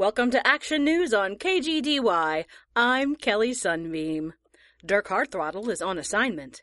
Welcome 0.00 0.30
to 0.30 0.46
Action 0.46 0.82
News 0.82 1.12
on 1.12 1.36
KGDY. 1.36 2.46
I'm 2.74 3.16
Kelly 3.16 3.52
Sunbeam. 3.52 4.32
Dirk 4.82 5.08
Hardthrottle 5.08 5.68
is 5.68 5.82
on 5.82 5.98
assignment. 5.98 6.62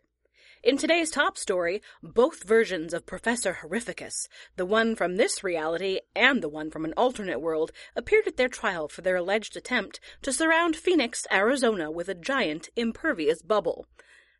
In 0.64 0.76
today's 0.76 1.12
top 1.12 1.38
story, 1.38 1.84
both 2.02 2.48
versions 2.48 2.95
of 2.95 3.05
Professor 3.05 3.59
Horrificus, 3.62 4.28
the 4.55 4.66
one 4.66 4.95
from 4.95 5.18
this 5.18 5.44
reality 5.44 6.00
and 6.16 6.42
the 6.42 6.50
one 6.50 6.72
from 6.72 6.84
an 6.84 6.95
alternate 6.98 7.40
world, 7.40 7.72
appeared 7.95 8.26
at 8.26 8.38
their 8.38 8.50
trial 8.50 8.88
for 8.88 9.04
their 9.04 9.18
alleged 9.18 9.56
attempt 9.56 10.00
to 10.23 10.34
surround 10.34 10.76
Phoenix, 10.76 11.28
Arizona 11.31 11.92
with 11.92 12.09
a 12.09 12.16
giant, 12.16 12.70
impervious 12.76 13.44
bubble. 13.44 13.86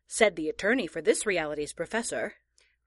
Said 0.08 0.34
the 0.34 0.48
attorney 0.48 0.88
for 0.88 1.00
this 1.00 1.24
reality's 1.24 1.72
professor, 1.72 2.32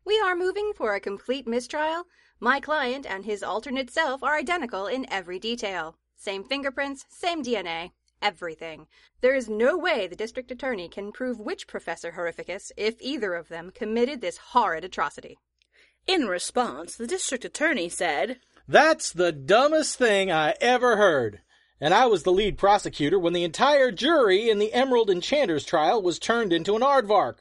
We 0.04 0.20
are 0.20 0.36
moving 0.36 0.74
for 0.76 0.94
a 0.94 1.00
complete 1.00 1.48
mistrial. 1.48 2.04
My 2.38 2.60
client 2.60 3.06
and 3.06 3.24
his 3.24 3.44
alternate 3.44 3.90
self 3.90 4.22
are 4.22 4.36
identical 4.36 4.88
in 4.88 5.10
every 5.10 5.40
detail. 5.40 5.96
Same 6.22 6.44
fingerprints, 6.44 7.04
same 7.10 7.44
DNA, 7.44 7.94
everything. 8.22 8.86
There 9.22 9.34
is 9.34 9.50
no 9.50 9.76
way 9.76 10.06
the 10.06 10.16
district 10.16 10.52
attorney 10.52 10.88
can 10.88 11.12
prove 11.12 11.40
which 11.40 11.66
Professor 11.66 12.12
Horrificus, 12.12 12.72
if 12.78 12.94
either 13.00 13.34
of 13.34 13.48
them, 13.48 13.72
committed 13.74 14.22
this 14.22 14.38
horrid 14.38 14.84
atrocity. 14.84 15.40
In 16.06 16.28
response, 16.28 16.96
the 16.96 17.08
district 17.08 17.44
attorney 17.44 17.90
said, 17.90 18.40
That's 18.68 19.12
the 19.12 19.32
dumbest 19.32 19.98
thing 19.98 20.32
I 20.32 20.54
ever 20.62 20.96
heard. 20.96 21.42
And 21.80 21.92
I 21.92 22.06
was 22.06 22.22
the 22.22 22.32
lead 22.32 22.56
prosecutor 22.56 23.18
when 23.18 23.34
the 23.34 23.44
entire 23.44 23.92
jury 23.92 24.48
in 24.48 24.60
the 24.60 24.74
Emerald 24.74 25.10
Enchanters 25.10 25.66
trial 25.66 26.04
was 26.04 26.20
turned 26.20 26.54
into 26.54 26.76
an 26.76 26.84
aardvark. 26.84 27.38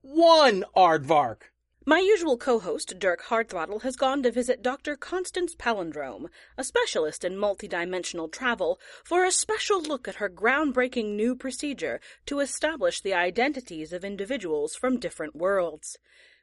One 0.00 0.64
aardvark. 0.76 1.51
My 1.84 1.98
usual 1.98 2.36
co-host, 2.36 2.96
Dirk 3.00 3.24
Hardthrottle, 3.24 3.82
has 3.82 3.96
gone 3.96 4.22
to 4.22 4.30
visit 4.30 4.62
Dr. 4.62 4.94
Constance 4.94 5.56
Palindrome, 5.56 6.28
a 6.56 6.62
specialist 6.62 7.24
in 7.24 7.34
multidimensional 7.34 8.30
travel, 8.30 8.78
for 9.04 9.24
a 9.24 9.32
special 9.32 9.82
look 9.82 10.06
at 10.06 10.16
her 10.16 10.30
groundbreaking 10.30 11.16
new 11.16 11.34
procedure 11.34 12.00
to 12.26 12.38
establish 12.38 13.00
the 13.00 13.14
identities 13.14 13.92
of 13.92 14.04
individuals 14.04 14.76
from 14.76 15.00
different 15.00 15.34
worlds. 15.34 15.98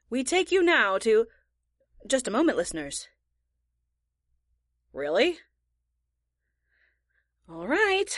We 0.10 0.26
take 0.26 0.52
you 0.52 0.62
now 0.62 0.98
to... 1.00 1.28
Just 2.06 2.28
a 2.28 2.32
moment, 2.32 2.58
listeners. 2.58 3.08
Really? 4.92 5.38
All 7.50 7.68
right. 7.68 8.10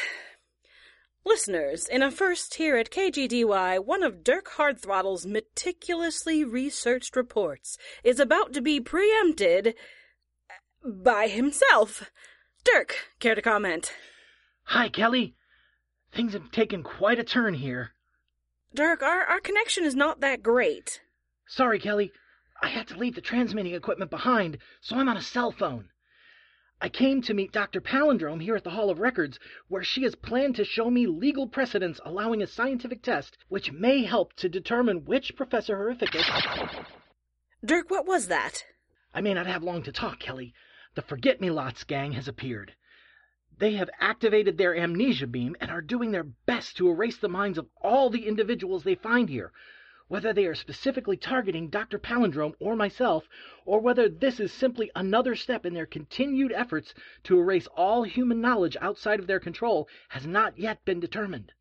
Listeners, 1.23 1.87
in 1.87 2.01
a 2.01 2.09
first 2.09 2.55
here 2.55 2.75
at 2.77 2.89
KGDY, 2.89 3.85
one 3.85 4.01
of 4.01 4.23
Dirk 4.23 4.51
Hardthrottle's 4.57 5.25
meticulously 5.25 6.43
researched 6.43 7.15
reports 7.15 7.77
is 8.03 8.19
about 8.19 8.53
to 8.53 8.61
be 8.61 8.79
preempted 8.79 9.75
by 10.83 11.27
himself. 11.27 12.09
Dirk, 12.63 12.95
care 13.19 13.35
to 13.35 13.41
comment? 13.41 13.93
Hi, 14.63 14.89
Kelly. 14.89 15.35
Things 16.11 16.33
have 16.33 16.51
taken 16.51 16.81
quite 16.81 17.19
a 17.19 17.23
turn 17.23 17.53
here. 17.53 17.91
Dirk, 18.73 19.03
our, 19.03 19.21
our 19.21 19.39
connection 19.39 19.85
is 19.85 19.95
not 19.95 20.21
that 20.21 20.41
great. 20.41 21.01
Sorry, 21.47 21.79
Kelly. 21.79 22.11
I 22.63 22.67
had 22.67 22.87
to 22.87 22.97
leave 22.97 23.15
the 23.15 23.21
transmitting 23.21 23.75
equipment 23.75 24.09
behind, 24.09 24.57
so 24.81 24.95
I'm 24.95 25.09
on 25.09 25.17
a 25.17 25.21
cell 25.21 25.51
phone. 25.51 25.89
I 26.83 26.89
came 26.89 27.21
to 27.21 27.35
meet 27.35 27.51
Dr. 27.51 27.79
Palindrome 27.79 28.41
here 28.41 28.55
at 28.55 28.63
the 28.63 28.71
Hall 28.71 28.89
of 28.89 28.99
Records, 28.99 29.37
where 29.67 29.83
she 29.83 30.01
has 30.01 30.15
planned 30.15 30.55
to 30.55 30.65
show 30.65 30.89
me 30.89 31.05
legal 31.05 31.47
precedents 31.47 32.01
allowing 32.03 32.41
a 32.41 32.47
scientific 32.47 33.03
test 33.03 33.37
which 33.49 33.71
may 33.71 34.03
help 34.03 34.33
to 34.37 34.49
determine 34.49 35.05
which 35.05 35.35
Professor 35.35 35.77
Horrificus. 35.77 36.25
Dirk, 37.63 37.91
what 37.91 38.07
was 38.07 38.29
that? 38.29 38.65
I 39.13 39.21
may 39.21 39.35
not 39.35 39.45
have 39.45 39.61
long 39.61 39.83
to 39.83 39.91
talk, 39.91 40.19
Kelly. 40.19 40.55
The 40.95 41.03
Forget 41.03 41.39
Me 41.39 41.51
Lots 41.51 41.83
gang 41.83 42.13
has 42.13 42.27
appeared. 42.27 42.73
They 43.59 43.73
have 43.73 43.91
activated 43.99 44.57
their 44.57 44.75
amnesia 44.75 45.27
beam 45.27 45.55
and 45.61 45.69
are 45.69 45.83
doing 45.83 46.11
their 46.11 46.23
best 46.23 46.77
to 46.77 46.89
erase 46.89 47.17
the 47.17 47.29
minds 47.29 47.59
of 47.59 47.67
all 47.79 48.09
the 48.09 48.27
individuals 48.27 48.83
they 48.83 48.95
find 48.95 49.29
here, 49.29 49.51
whether 50.11 50.33
they 50.33 50.45
are 50.45 50.53
specifically 50.53 51.15
targeting 51.15 51.69
Dr. 51.69 51.97
Palindrome 51.97 52.53
or 52.59 52.75
myself, 52.75 53.29
or 53.65 53.79
whether 53.79 54.09
this 54.09 54.41
is 54.41 54.51
simply 54.51 54.91
another 54.93 55.37
step 55.37 55.65
in 55.65 55.73
their 55.73 55.85
continued 55.85 56.51
efforts 56.51 56.93
to 57.23 57.39
erase 57.39 57.65
all 57.77 58.03
human 58.03 58.41
knowledge 58.41 58.75
outside 58.81 59.21
of 59.21 59.27
their 59.27 59.39
control, 59.39 59.87
has 60.09 60.27
not 60.27 60.59
yet 60.59 60.83
been 60.83 60.99
determined. 60.99 61.53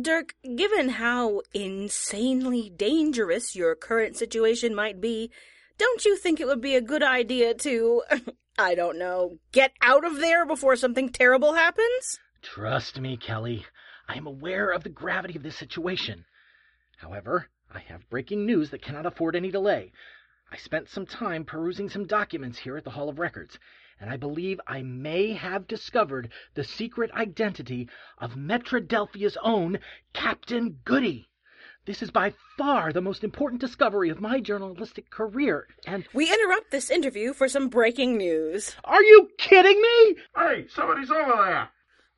Dirk, 0.00 0.34
given 0.56 0.88
how 0.88 1.42
insanely 1.52 2.70
dangerous 2.70 3.54
your 3.54 3.74
current 3.74 4.16
situation 4.16 4.74
might 4.74 4.98
be, 4.98 5.30
don't 5.76 6.06
you 6.06 6.16
think 6.16 6.40
it 6.40 6.46
would 6.46 6.62
be 6.62 6.74
a 6.74 6.80
good 6.80 7.02
idea 7.02 7.52
to, 7.52 8.02
I 8.58 8.74
don't 8.74 8.98
know, 8.98 9.40
get 9.52 9.74
out 9.82 10.06
of 10.06 10.20
there 10.20 10.46
before 10.46 10.74
something 10.74 11.10
terrible 11.10 11.52
happens? 11.52 12.18
Trust 12.40 12.98
me, 12.98 13.18
Kelly. 13.18 13.66
I 14.08 14.14
am 14.14 14.26
aware 14.26 14.70
of 14.70 14.84
the 14.84 14.88
gravity 14.88 15.36
of 15.36 15.42
this 15.42 15.56
situation. 15.56 16.24
However, 16.96 17.48
I 17.70 17.80
have 17.80 18.08
breaking 18.08 18.46
news 18.46 18.70
that 18.70 18.80
cannot 18.80 19.04
afford 19.06 19.36
any 19.36 19.50
delay. 19.50 19.92
I 20.50 20.56
spent 20.56 20.88
some 20.88 21.04
time 21.04 21.44
perusing 21.44 21.90
some 21.90 22.06
documents 22.06 22.58
here 22.60 22.76
at 22.76 22.84
the 22.84 22.90
Hall 22.90 23.08
of 23.08 23.18
Records, 23.18 23.58
and 24.00 24.08
I 24.08 24.16
believe 24.16 24.60
I 24.66 24.82
may 24.82 25.32
have 25.32 25.66
discovered 25.66 26.30
the 26.54 26.64
secret 26.64 27.10
identity 27.12 27.88
of 28.18 28.36
Metrodelphia's 28.36 29.36
own 29.42 29.78
Captain 30.14 30.78
Goody. 30.84 31.28
This 31.84 32.02
is 32.02 32.10
by 32.10 32.32
far 32.56 32.92
the 32.92 33.00
most 33.00 33.22
important 33.22 33.60
discovery 33.60 34.08
of 34.08 34.20
my 34.20 34.40
journalistic 34.40 35.10
career, 35.10 35.68
and 35.86 36.06
We 36.14 36.32
interrupt 36.32 36.70
this 36.70 36.90
interview 36.90 37.32
for 37.32 37.48
some 37.48 37.68
breaking 37.68 38.16
news. 38.16 38.74
are 38.84 39.02
you 39.02 39.28
kidding 39.38 39.80
me? 39.80 40.16
Hey, 40.34 40.66
somebody's 40.68 41.10
over 41.10 41.32
there. 41.44 41.68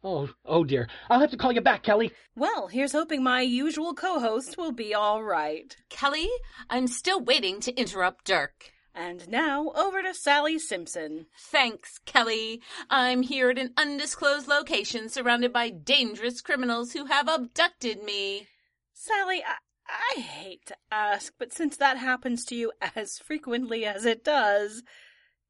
Oh, 0.05 0.31
oh 0.45 0.65
dear. 0.65 0.89
I'll 1.11 1.21
have 1.21 1.31
to 1.33 1.37
call 1.37 1.53
you 1.53 1.61
back, 1.61 1.83
Kelly. 1.83 2.13
Well, 2.37 2.69
here's 2.69 2.93
hoping 2.93 3.23
my 3.23 3.41
usual 3.41 3.95
co-host 3.95 4.57
will 4.57 4.73
be 4.73 4.95
all 4.95 5.23
right. 5.23 5.77
Kelly, 5.89 6.29
I'm 6.71 6.87
still 6.87 7.21
waiting 7.21 7.61
to 7.61 7.75
interrupt 7.75 8.25
Dirk. 8.25 8.73
And 8.95 9.29
now 9.29 9.71
over 9.77 10.03
to 10.03 10.15
Sally 10.15 10.59
Simpson. 10.59 11.27
Thanks, 11.37 11.99
Kelly. 12.05 12.61
I'm 12.91 13.23
here 13.23 13.51
at 13.51 13.59
an 13.59 13.73
undisclosed 13.77 14.49
location 14.49 15.09
surrounded 15.09 15.53
by 15.53 15.71
dangerous 15.71 16.41
criminals 16.41 16.93
who 16.93 17.07
have 17.07 17.29
abducted 17.29 18.03
me. 18.03 18.47
Sally, 18.93 19.43
I, 19.47 20.17
I 20.17 20.21
hate 20.21 20.67
to 20.67 20.77
ask, 20.91 21.33
but 21.39 21.53
since 21.53 21.77
that 21.77 21.99
happens 21.99 22.45
to 22.47 22.55
you 22.55 22.73
as 22.97 23.19
frequently 23.19 23.85
as 23.85 24.05
it 24.05 24.25
does, 24.25 24.83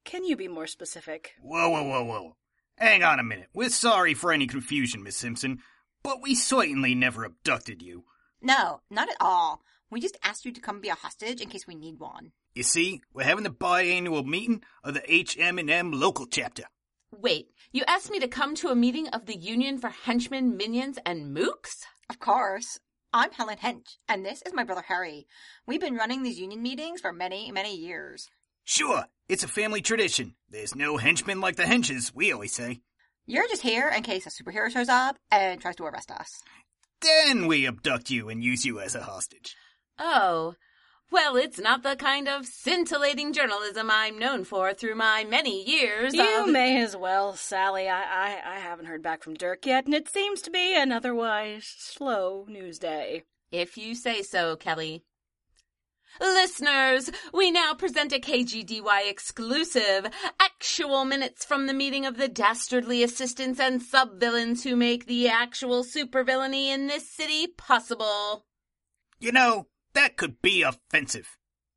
can 0.05 0.25
you 0.25 0.37
be 0.37 0.49
more 0.49 0.67
specific? 0.67 1.33
Whoa, 1.43 1.69
whoa, 1.71 1.85
whoa, 1.85 2.05
whoa. 2.05 2.37
Hang 2.81 3.03
on 3.03 3.19
a 3.19 3.25
minute. 3.25 3.49
We're 3.53 3.71
sorry 3.71 4.15
for 4.15 4.33
any 4.33 4.47
confusion, 4.47 5.03
Miss 5.03 5.16
Simpson, 5.16 5.59
but 6.05 6.22
we 6.22 6.37
certainly 6.37 6.94
never 6.94 7.25
abducted 7.25 7.83
you. 7.83 8.05
No, 8.41 8.83
not 8.89 9.09
at 9.09 9.16
all. 9.21 9.62
We 9.91 10.00
just 10.00 10.16
asked 10.22 10.44
you 10.44 10.53
to 10.53 10.61
come 10.61 10.81
be 10.81 10.88
a 10.88 10.94
hostage 10.94 11.41
in 11.41 11.49
case 11.49 11.67
we 11.67 11.75
need 11.75 11.99
one. 11.99 12.31
You 12.55 12.62
see, 12.62 13.00
we're 13.12 13.25
having 13.25 13.43
the 13.43 13.50
biannual 13.50 14.25
meeting 14.25 14.62
of 14.84 14.94
the 14.94 15.03
HM&M 15.09 15.91
local 15.91 16.27
chapter. 16.27 16.65
Wait, 17.11 17.49
you 17.72 17.83
asked 17.88 18.12
me 18.12 18.21
to 18.21 18.28
come 18.28 18.55
to 18.55 18.69
a 18.69 18.77
meeting 18.77 19.09
of 19.09 19.27
the 19.27 19.37
Union 19.37 19.78
for 19.78 19.88
Henchmen, 19.88 20.56
Minions, 20.56 21.00
and 21.05 21.37
Mooks? 21.37 21.84
Of 22.09 22.21
course. 22.21 22.78
I'm 23.12 23.33
Helen 23.33 23.56
Hench, 23.56 23.97
and 24.08 24.25
this 24.25 24.43
is 24.43 24.53
my 24.53 24.62
brother 24.62 24.85
Harry. 24.87 25.26
We've 25.67 25.81
been 25.81 25.97
running 25.97 26.23
these 26.23 26.38
union 26.38 26.62
meetings 26.62 27.00
for 27.00 27.12
many, 27.12 27.50
many 27.50 27.75
years. 27.75 28.29
Sure, 28.70 29.06
it's 29.31 29.43
a 29.43 29.49
family 29.49 29.81
tradition. 29.81 30.35
There's 30.50 30.75
no 30.75 30.99
henchmen 30.99 31.41
like 31.41 31.56
the 31.56 31.62
henches, 31.62 32.15
we 32.15 32.31
always 32.31 32.53
say. 32.53 32.82
You're 33.26 33.49
just 33.49 33.62
here 33.62 33.88
in 33.88 34.03
case 34.03 34.26
a 34.26 34.29
superhero 34.29 34.70
shows 34.70 34.91
up 34.91 35.17
and 35.31 35.59
tries 35.59 35.76
to 35.76 35.85
arrest 35.85 36.11
us. 36.11 36.43
Then 37.00 37.47
we 37.47 37.67
abduct 37.67 38.11
you 38.11 38.29
and 38.29 38.44
use 38.44 38.67
you 38.67 38.79
as 38.79 38.94
a 38.94 39.00
hostage. 39.00 39.56
Oh, 39.99 40.55
well, 41.11 41.35
it's 41.35 41.59
not 41.59 41.82
the 41.82 41.97
kind 41.97 42.29
of 42.29 42.44
scintillating 42.44 43.32
journalism 43.32 43.91
I'm 43.91 44.19
known 44.19 44.44
for 44.44 44.75
through 44.75 44.97
my 44.97 45.25
many 45.25 45.65
years 45.65 46.12
You 46.12 46.43
of... 46.43 46.50
may 46.50 46.82
as 46.82 46.94
well, 46.94 47.37
Sally. 47.37 47.88
I, 47.88 48.03
I, 48.03 48.56
I 48.56 48.59
haven't 48.59 48.85
heard 48.85 49.03
back 49.03 49.23
from 49.23 49.32
Dirk 49.32 49.65
yet, 49.65 49.87
and 49.87 49.94
it 49.94 50.11
seems 50.11 50.43
to 50.43 50.50
be 50.50 50.76
an 50.76 50.93
otherwise 50.93 51.75
slow 51.79 52.44
news 52.47 52.79
day. 52.79 53.25
If 53.50 53.79
you 53.79 53.94
say 53.94 54.20
so, 54.20 54.56
Kelly. 54.56 55.05
Listeners, 56.20 57.10
we 57.32 57.50
now 57.50 57.75
present 57.75 58.12
a 58.12 58.19
KGDY 58.19 59.08
exclusive, 59.08 60.08
actual 60.40 61.05
minutes 61.05 61.44
from 61.44 61.66
the 61.66 61.75
meeting 61.75 62.06
of 62.06 62.16
the 62.16 62.28
dastardly 62.28 63.02
assistants 63.02 63.60
and 63.60 63.82
sub-villains 63.82 64.64
who 64.64 64.75
make 64.75 65.06
the 65.06 65.28
actual 65.28 65.84
supervillainy 65.84 66.66
in 66.66 66.87
this 66.87 67.08
city 67.08 67.46
possible. 67.46 68.46
You 69.20 69.32
know, 69.32 69.69
that 69.94 70.16
could 70.16 70.40
be 70.43 70.62
offensive. 70.62 71.37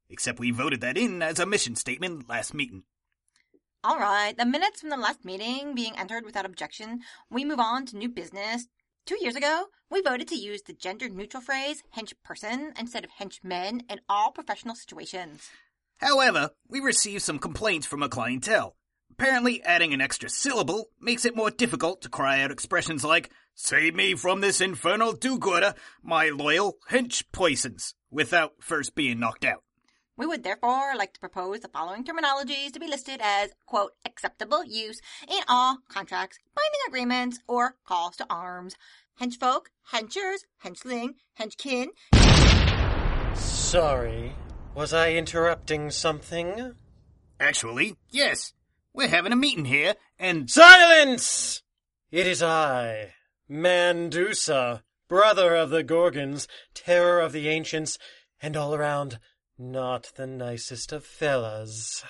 Except 0.10 0.40
we 0.40 0.52
voted 0.52 0.82
that 0.82 0.98
in 0.98 1.22
as 1.22 1.40
a 1.40 1.46
mission 1.46 1.76
statement 1.76 2.28
last 2.28 2.54
meeting. 2.54 2.84
All 3.84 3.98
right, 3.98 4.38
the 4.38 4.46
minutes 4.46 4.82
from 4.82 4.90
the 4.90 4.98
last 4.98 5.26
meeting 5.26 5.74
being 5.74 5.98
entered 5.98 6.24
without 6.26 6.46
objection, 6.46 7.00
we 7.32 7.44
move 7.44 7.60
on 7.60 7.86
to 7.88 7.98
new 7.98 8.10
business. 8.10 8.68
Two 9.06 9.18
years 9.20 9.36
ago, 9.36 9.66
we 9.90 10.02
voted 10.02 10.28
to 10.30 10.36
use 10.36 10.62
the 10.62 10.74
gender 10.74 11.10
neutral 11.10 11.42
phrase 11.42 11.84
hench 11.98 12.14
person 12.24 12.74
instead 12.80 13.04
of 13.04 13.12
henchmen 13.12 13.84
in 13.90 14.00
all 14.08 14.32
professional 14.32 14.76
situations. 14.76 15.50
However, 15.98 16.52
we 16.68 16.80
received 16.80 17.24
some 17.24 17.40
complaints 17.40 17.88
from 17.88 18.04
a 18.04 18.10
clientele. 18.10 18.76
Apparently, 19.12 19.62
adding 19.64 19.94
an 19.94 20.02
extra 20.02 20.30
syllable 20.30 20.86
makes 21.00 21.26
it 21.26 21.36
more 21.36 21.52
difficult 21.52 22.02
to 22.02 22.10
cry 22.10 22.42
out 22.42 22.52
expressions 22.52 23.04
like, 23.04 23.32
Save 23.54 23.94
me 23.96 24.16
from 24.16 24.42
this 24.42 24.62
infernal 24.62 25.12
do-gooder, 25.12 25.74
my 26.02 26.30
loyal 26.30 26.78
hench 26.90 27.24
poisons, 27.32 27.94
without 28.10 28.54
first 28.62 28.96
being 28.96 29.20
knocked 29.20 29.46
out. 29.46 29.64
We 30.18 30.26
would 30.26 30.44
therefore 30.44 30.94
like 30.98 31.14
to 31.14 31.20
propose 31.20 31.62
the 31.62 31.70
following 31.70 32.04
terminologies 32.04 32.74
to 32.74 32.80
be 32.80 32.88
listed 32.88 33.22
as, 33.24 33.52
quote, 33.66 33.94
acceptable 34.06 34.64
use 34.66 35.02
in 35.28 35.42
all 35.48 35.78
contracts, 35.88 36.38
binding 36.54 36.82
agreements, 36.88 37.40
or 37.48 37.76
calls 37.86 38.18
to 38.18 38.28
arms. 38.30 38.76
Henchfolk, 39.20 39.68
henchers, 39.92 40.46
henchling, 40.64 41.16
henchkin. 41.36 41.92
Sorry, 43.36 44.34
was 44.76 44.94
I 44.94 45.14
interrupting 45.14 45.92
something? 45.92 46.76
Actually, 47.40 47.96
yes. 48.10 48.54
We're 48.94 49.08
having 49.08 49.32
a 49.32 49.38
meeting 49.38 49.66
here, 49.66 49.96
and 50.20 50.50
Silence! 50.50 51.64
It 52.12 52.28
is 52.28 52.44
I, 52.44 53.14
Mandusa, 53.50 54.84
brother 55.08 55.56
of 55.56 55.70
the 55.70 55.84
Gorgons, 55.84 56.48
terror 56.74 57.22
of 57.22 57.32
the 57.32 57.48
ancients, 57.48 57.98
and 58.42 58.58
all 58.58 58.76
around 58.76 59.18
not 59.58 60.12
the 60.16 60.28
nicest 60.28 60.92
of 60.92 61.06
fellas. 61.06 62.04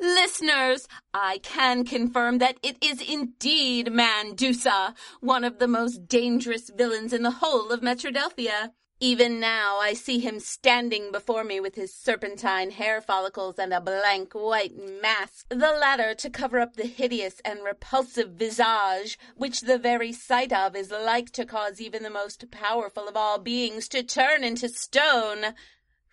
Listeners, 0.00 0.88
I 1.14 1.38
can 1.38 1.84
confirm 1.84 2.38
that 2.38 2.58
it 2.62 2.76
is 2.82 3.00
indeed 3.00 3.92
Mandusa, 3.92 4.94
one 5.20 5.44
of 5.44 5.60
the 5.60 5.68
most 5.68 6.08
dangerous 6.08 6.70
villains 6.70 7.12
in 7.12 7.22
the 7.22 7.30
whole 7.30 7.70
of 7.70 7.82
Metrodelphia. 7.82 8.70
Even 8.98 9.40
now 9.40 9.78
I 9.78 9.94
see 9.94 10.20
him 10.20 10.38
standing 10.38 11.10
before 11.10 11.42
me 11.42 11.58
with 11.58 11.74
his 11.74 11.92
serpentine 11.92 12.70
hair 12.70 13.00
follicles 13.00 13.58
and 13.58 13.74
a 13.74 13.80
blank 13.80 14.32
white 14.32 14.74
mask, 15.02 15.46
the 15.48 15.56
latter 15.56 16.14
to 16.14 16.30
cover 16.30 16.60
up 16.60 16.76
the 16.76 16.86
hideous 16.86 17.40
and 17.44 17.64
repulsive 17.64 18.30
visage, 18.30 19.18
which 19.36 19.62
the 19.62 19.76
very 19.76 20.12
sight 20.12 20.52
of 20.52 20.76
is 20.76 20.92
like 20.92 21.30
to 21.30 21.44
cause 21.44 21.80
even 21.80 22.04
the 22.04 22.10
most 22.10 22.48
powerful 22.52 23.08
of 23.08 23.16
all 23.16 23.38
beings 23.38 23.88
to 23.88 24.04
turn 24.04 24.44
into 24.44 24.68
stone. 24.68 25.54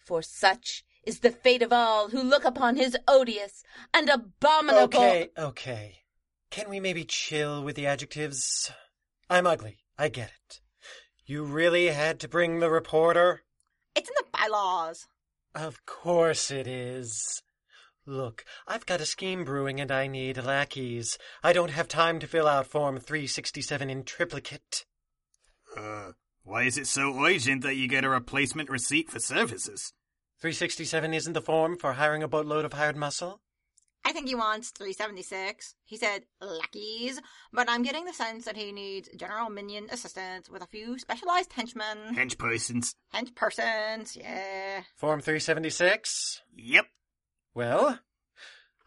For 0.10 0.24
such 0.24 0.84
is 1.04 1.20
the 1.20 1.30
fate 1.30 1.62
of 1.62 1.72
all 1.72 2.10
who 2.10 2.24
look 2.24 2.44
upon 2.44 2.78
his 2.78 2.98
odious 3.08 3.64
and 3.94 4.10
abominable. 4.10 4.86
Okay, 4.86 5.30
okay. 5.38 5.98
Can 6.50 6.68
we 6.68 6.80
maybe 6.80 7.04
chill 7.04 7.64
with 7.64 7.76
the 7.76 7.86
adjectives? 7.86 8.72
I'm 9.30 9.46
ugly, 9.46 9.78
I 10.00 10.10
get 10.10 10.32
it. 10.32 10.62
You 11.28 11.44
really 11.44 11.90
had 11.90 12.20
to 12.22 12.28
bring 12.28 12.60
the 12.60 12.72
reporter? 12.72 13.44
It's 13.96 14.10
in 14.10 14.16
the 14.18 14.26
bylaws. 14.36 15.06
Of 15.54 15.86
course 15.86 16.50
it 16.50 16.66
is. 16.66 17.44
Look, 18.08 18.44
I've 18.68 18.88
got 18.88 19.02
a 19.02 19.06
scheme 19.06 19.44
brewing 19.46 19.80
and 19.80 19.92
I 19.92 20.08
need 20.08 20.44
lackeys. 20.44 21.20
I 21.44 21.54
don't 21.54 21.70
have 21.70 21.88
time 21.88 22.18
to 22.18 22.26
fill 22.26 22.48
out 22.48 22.66
Form 22.66 22.98
367 22.98 23.92
in 23.92 24.04
triplicate. 24.06 24.86
uh, 25.78 26.14
why 26.42 26.64
is 26.64 26.80
it 26.80 26.88
so 26.88 27.16
urgent 27.24 27.62
that 27.62 27.76
you 27.76 27.88
get 27.88 28.04
a 28.04 28.10
replacement 28.10 28.72
receipt 28.72 29.12
for 29.12 29.20
services? 29.20 29.94
367 30.42 31.14
isn't 31.14 31.34
the 31.34 31.42
form 31.42 31.78
for 31.78 31.94
hiring 31.94 32.24
a 32.24 32.28
boatload 32.28 32.64
of 32.64 32.74
hired 32.74 32.96
muscle? 32.96 33.42
I 34.06 34.14
think 34.14 34.28
he 34.28 34.36
wants 34.36 34.72
376. 34.72 35.76
He 35.84 35.98
said 35.98 36.24
lackeys, 36.40 37.20
but 37.52 37.70
I'm 37.70 37.84
getting 37.84 38.06
the 38.06 38.14
sense 38.14 38.46
that 38.46 38.56
he 38.56 38.72
needs 38.72 39.10
general 39.18 39.50
minion 39.50 39.88
assistance 39.92 40.50
with 40.50 40.64
a 40.64 40.68
few 40.68 40.98
specialized 40.98 41.52
henchmen. 41.52 42.16
Henchpersons. 42.16 42.96
Henchpersons, 43.14 44.16
yeah. 44.16 44.84
Form 44.96 45.20
376? 45.20 46.42
Yep. 46.56 46.86
Well, 47.54 48.00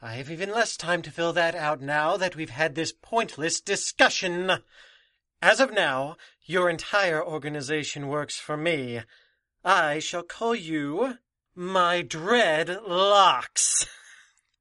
I 0.01 0.15
have 0.15 0.31
even 0.31 0.51
less 0.51 0.79
time 0.79 1.03
to 1.03 1.11
fill 1.11 1.35
that 1.35 1.55
out 1.55 1.83
now 1.83 2.17
that 2.17 2.35
we've 2.35 2.51
had 2.51 2.75
this 2.75 2.93
pointless 2.93 3.61
discussion. 3.61 4.51
As 5.43 5.61
of 5.61 5.73
now, 5.73 6.17
your 6.45 6.71
entire 6.71 7.23
organization 7.23 8.09
works 8.09 8.39
for 8.39 8.57
me. 8.57 9.03
I 9.65 9.99
shall 9.99 10.23
call 10.23 10.55
you 10.55 11.19
my 11.55 12.03
dread 12.03 12.69
locks. 12.87 13.87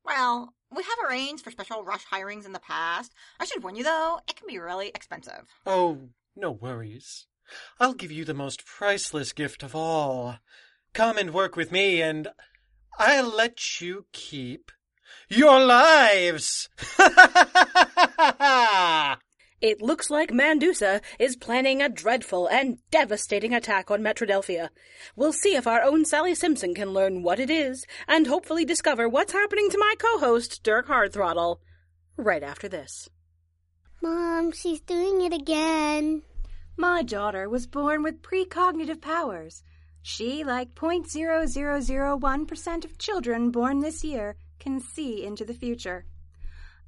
Well, 0.03 0.53
we 0.75 0.83
have 0.83 1.09
arranged 1.09 1.43
for 1.43 1.51
special 1.51 1.83
rush 1.83 2.05
hirings 2.05 2.45
in 2.45 2.53
the 2.53 2.59
past. 2.59 3.13
I 3.39 3.45
should 3.45 3.63
warn 3.63 3.75
you 3.75 3.83
though, 3.83 4.19
it 4.27 4.35
can 4.35 4.47
be 4.47 4.59
really 4.59 4.89
expensive. 4.89 5.47
Oh, 5.65 6.09
no 6.35 6.51
worries. 6.51 7.27
I'll 7.79 7.93
give 7.93 8.11
you 8.11 8.25
the 8.25 8.33
most 8.33 8.65
priceless 8.65 9.33
gift 9.33 9.63
of 9.63 9.75
all. 9.75 10.38
Come 10.93 11.17
and 11.17 11.33
work 11.33 11.55
with 11.55 11.71
me, 11.71 12.01
and 12.01 12.29
I'll 12.97 13.33
let 13.33 13.81
you 13.81 14.05
keep 14.11 14.71
your 15.29 15.59
lives. 15.59 16.69
It 19.61 19.79
looks 19.79 20.09
like 20.09 20.31
Mandusa 20.31 21.01
is 21.19 21.35
planning 21.35 21.83
a 21.83 21.89
dreadful 21.89 22.47
and 22.47 22.79
devastating 22.89 23.53
attack 23.53 23.91
on 23.91 24.01
Metrodelphia. 24.01 24.69
We'll 25.15 25.33
see 25.33 25.55
if 25.55 25.67
our 25.67 25.83
own 25.83 26.03
Sally 26.03 26.33
Simpson 26.33 26.73
can 26.73 26.89
learn 26.89 27.21
what 27.21 27.39
it 27.39 27.51
is 27.51 27.85
and 28.07 28.25
hopefully 28.25 28.65
discover 28.65 29.07
what's 29.07 29.33
happening 29.33 29.69
to 29.69 29.77
my 29.77 29.93
co-host, 29.99 30.63
Dirk 30.63 30.87
Hardthrottle, 30.87 31.59
right 32.17 32.41
after 32.41 32.67
this. 32.67 33.07
Mom, 34.01 34.51
she's 34.51 34.81
doing 34.81 35.21
it 35.21 35.31
again. 35.31 36.23
My 36.75 37.03
daughter 37.03 37.47
was 37.47 37.67
born 37.67 38.01
with 38.01 38.23
precognitive 38.23 38.99
powers. 38.99 39.61
She, 40.01 40.43
like 40.43 40.73
0.0001% 40.73 42.85
of 42.85 42.97
children 42.97 43.51
born 43.51 43.81
this 43.81 44.03
year, 44.03 44.37
can 44.59 44.79
see 44.79 45.23
into 45.23 45.45
the 45.45 45.53
future. 45.53 46.05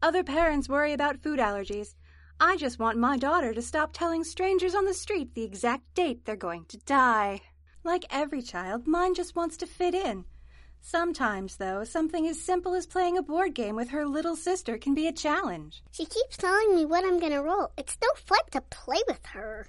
Other 0.01 0.23
parents 0.23 0.67
worry 0.67 0.93
about 0.93 1.21
food 1.21 1.37
allergies. 1.37 1.93
I 2.39 2.57
just 2.57 2.79
want 2.79 2.97
my 2.97 3.17
daughter 3.17 3.53
to 3.53 3.61
stop 3.61 3.91
telling 3.93 4.23
strangers 4.23 4.75
on 4.75 4.85
the 4.85 4.93
street 4.93 5.33
the 5.33 5.43
exact 5.43 5.93
date 5.93 6.25
they're 6.25 6.35
going 6.35 6.65
to 6.65 6.77
die. 6.79 7.41
Like 7.83 8.05
every 8.09 8.41
child, 8.41 8.87
mine 8.87 9.13
just 9.13 9.35
wants 9.35 9.57
to 9.57 9.65
fit 9.65 9.93
in. 9.93 10.25
Sometimes, 10.81 11.55
though, 11.55 11.85
something 11.85 12.27
as 12.27 12.41
simple 12.41 12.73
as 12.73 12.85
playing 12.85 13.17
a 13.17 13.23
board 13.23 13.53
game 13.55 13.75
with 13.75 13.89
her 13.89 14.05
little 14.05 14.35
sister 14.35 14.77
can 14.77 14.93
be 14.93 15.07
a 15.07 15.13
challenge. 15.13 15.81
She 15.91 16.05
keeps 16.05 16.35
telling 16.35 16.75
me 16.75 16.85
what 16.85 17.05
I'm 17.05 17.19
gonna 17.19 17.41
roll. 17.41 17.71
It's 17.77 17.97
no 18.01 18.09
fun 18.15 18.39
to 18.51 18.61
play 18.61 19.01
with 19.07 19.25
her. 19.27 19.67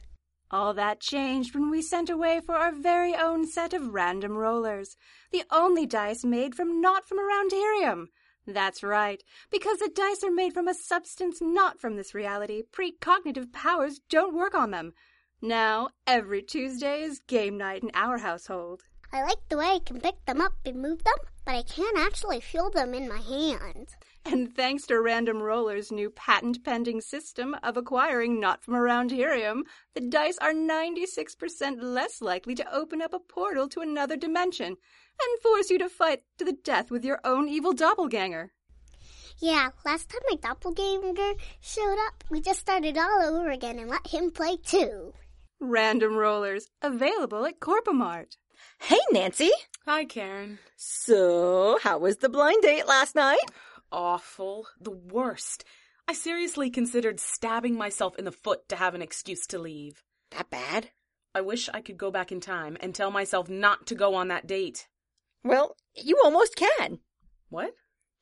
All 0.51 0.75
that 0.75 1.01
changed 1.01 1.55
when 1.55 1.71
we 1.71 1.83
sent 1.83 2.11
away 2.11 2.41
for 2.41 2.55
our 2.55 2.73
very 2.73 3.15
own 3.15 3.47
set 3.47 3.75
of 3.75 3.95
random 3.95 4.37
rollers, 4.37 4.97
the 5.31 5.45
only 5.51 5.87
dice 5.87 6.25
made 6.25 6.55
from 6.55 6.81
not 6.81 7.09
from 7.09 7.21
around 7.21 7.53
Herium. 7.53 8.09
That's 8.47 8.83
right, 8.83 9.23
because 9.51 9.79
the 9.79 9.91
dice 9.95 10.23
are 10.23 10.31
made 10.31 10.53
from 10.53 10.69
a 10.69 10.75
substance 10.75 11.39
not 11.41 11.81
from 11.81 11.97
this 11.97 12.15
reality. 12.15 12.63
Precognitive 12.71 13.53
powers 13.53 14.01
don't 14.11 14.35
work 14.35 14.55
on 14.55 14.71
them. 14.71 14.93
Now, 15.41 15.89
every 16.07 16.43
Tuesday 16.43 17.03
is 17.03 17.21
game 17.21 17.57
night 17.57 17.83
in 17.83 17.91
our 17.95 18.19
household. 18.19 18.83
I 19.13 19.23
like 19.23 19.49
the 19.49 19.57
way 19.57 19.67
I 19.67 19.79
can 19.79 20.01
pick 20.01 20.25
them 20.27 20.41
up 20.41 20.53
and 20.67 20.83
move 20.83 21.05
them, 21.05 21.15
but 21.45 21.55
I 21.55 21.63
can't 21.63 21.99
actually 21.99 22.41
feel 22.41 22.71
them 22.71 22.95
in 22.95 23.09
my 23.09 23.19
hand. 23.19 23.89
And 24.27 24.55
thanks 24.55 24.87
to 24.87 25.01
Random 25.01 25.43
Roller's 25.43 25.93
new 25.93 26.09
patent 26.09 26.65
pending 26.65 27.03
system 27.03 27.55
of 27.63 27.77
acquiring 27.77 28.41
not 28.41 28.65
from 28.65 28.75
around 28.75 29.11
Herium, 29.11 29.63
the 29.95 30.01
dice 30.01 30.39
are 30.39 30.55
96% 30.55 31.83
less 31.83 32.23
likely 32.23 32.55
to 32.55 32.75
open 32.75 33.03
up 33.03 33.13
a 33.13 33.19
portal 33.19 33.69
to 33.69 33.81
another 33.81 34.17
dimension 34.17 34.69
and 34.69 35.43
force 35.43 35.71
you 35.71 35.79
to 35.79 35.89
fight 35.89 36.23
to 36.39 36.45
the 36.45 36.57
death 36.65 36.91
with 36.91 37.05
your 37.05 37.21
own 37.23 37.49
evil 37.49 37.73
doppelganger. 37.73 38.53
Yeah, 39.39 39.71
last 39.85 40.09
time 40.09 40.23
my 40.31 40.37
doppelganger 40.37 41.35
showed 41.61 41.99
up, 42.07 42.25
we 42.31 42.41
just 42.41 42.61
started 42.61 42.97
all 42.97 43.23
over 43.23 43.51
again 43.51 43.79
and 43.79 43.91
let 43.91 44.07
him 44.07 44.31
play 44.31 44.57
too. 44.57 45.13
Random 45.61 46.17
Rollers, 46.17 46.71
available 46.81 47.45
at 47.45 47.61
Corpomart. 47.61 48.37
Hey, 48.81 49.01
Nancy. 49.13 49.51
Hi, 49.87 50.05
Karen. 50.05 50.59
So, 50.77 51.79
how 51.83 51.99
was 51.99 52.19
the 52.19 52.29
blind 52.29 52.63
date 52.63 52.87
last 52.87 53.15
night? 53.15 53.45
Awful. 53.95 54.67
The 54.81 54.91
worst. 54.91 55.65
I 56.09 56.15
seriously 56.15 56.69
considered 56.69 57.21
stabbing 57.21 57.79
myself 57.79 58.17
in 58.19 58.25
the 58.25 58.33
foot 58.33 58.69
to 58.69 58.75
have 58.75 58.97
an 58.97 59.03
excuse 59.03 59.47
to 59.47 59.59
leave. 59.59 60.03
That 60.33 60.51
bad? 60.51 60.91
I 61.33 61.43
wish 61.43 61.69
I 61.73 61.81
could 61.81 61.97
go 61.97 62.11
back 62.11 62.33
in 62.33 62.41
time 62.41 62.77
and 62.81 62.93
tell 62.93 63.13
myself 63.13 63.49
not 63.49 63.87
to 63.87 63.95
go 63.95 64.17
on 64.17 64.27
that 64.29 64.49
date. 64.49 64.89
Well, 65.45 65.77
you 65.95 66.19
almost 66.25 66.57
can. 66.57 66.99
What? 67.51 67.75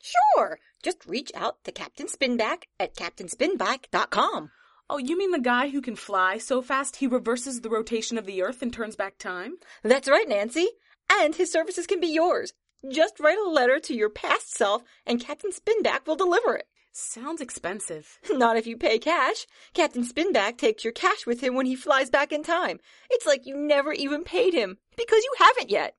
Sure. 0.02 0.58
Just 0.82 1.06
reach 1.06 1.32
out 1.34 1.64
to 1.64 1.72
Captain 1.72 2.06
Spinback 2.06 2.64
at 2.78 2.94
captainspinback.com. 2.94 4.50
Oh, 4.90 4.98
you 4.98 5.16
mean 5.16 5.30
the 5.30 5.38
guy 5.38 5.70
who 5.70 5.80
can 5.80 5.96
fly 5.96 6.36
so 6.36 6.60
fast 6.60 6.96
he 6.96 7.06
reverses 7.06 7.62
the 7.62 7.70
rotation 7.70 8.18
of 8.18 8.26
the 8.26 8.42
Earth 8.42 8.60
and 8.60 8.74
turns 8.74 8.94
back 8.94 9.16
time? 9.16 9.54
That's 9.82 10.06
right, 10.06 10.28
Nancy. 10.28 10.68
And 11.10 11.34
his 11.34 11.50
services 11.50 11.86
can 11.86 11.98
be 11.98 12.08
yours. 12.08 12.52
Just 12.90 13.20
write 13.20 13.38
a 13.38 13.48
letter 13.48 13.78
to 13.78 13.94
your 13.94 14.10
past 14.10 14.54
self 14.54 14.82
and 15.06 15.20
Captain 15.20 15.50
Spinback 15.52 16.06
will 16.06 16.16
deliver 16.16 16.56
it. 16.56 16.66
Sounds 16.92 17.40
expensive. 17.40 18.18
Not 18.30 18.56
if 18.56 18.66
you 18.66 18.76
pay 18.76 18.98
cash. 18.98 19.46
Captain 19.72 20.04
Spinback 20.04 20.58
takes 20.58 20.84
your 20.84 20.92
cash 20.92 21.26
with 21.26 21.40
him 21.40 21.54
when 21.54 21.66
he 21.66 21.76
flies 21.76 22.10
back 22.10 22.32
in 22.32 22.42
time. 22.42 22.80
It's 23.10 23.26
like 23.26 23.46
you 23.46 23.56
never 23.56 23.92
even 23.92 24.24
paid 24.24 24.52
him 24.52 24.78
because 24.96 25.22
you 25.22 25.34
haven't 25.38 25.70
yet. 25.70 25.96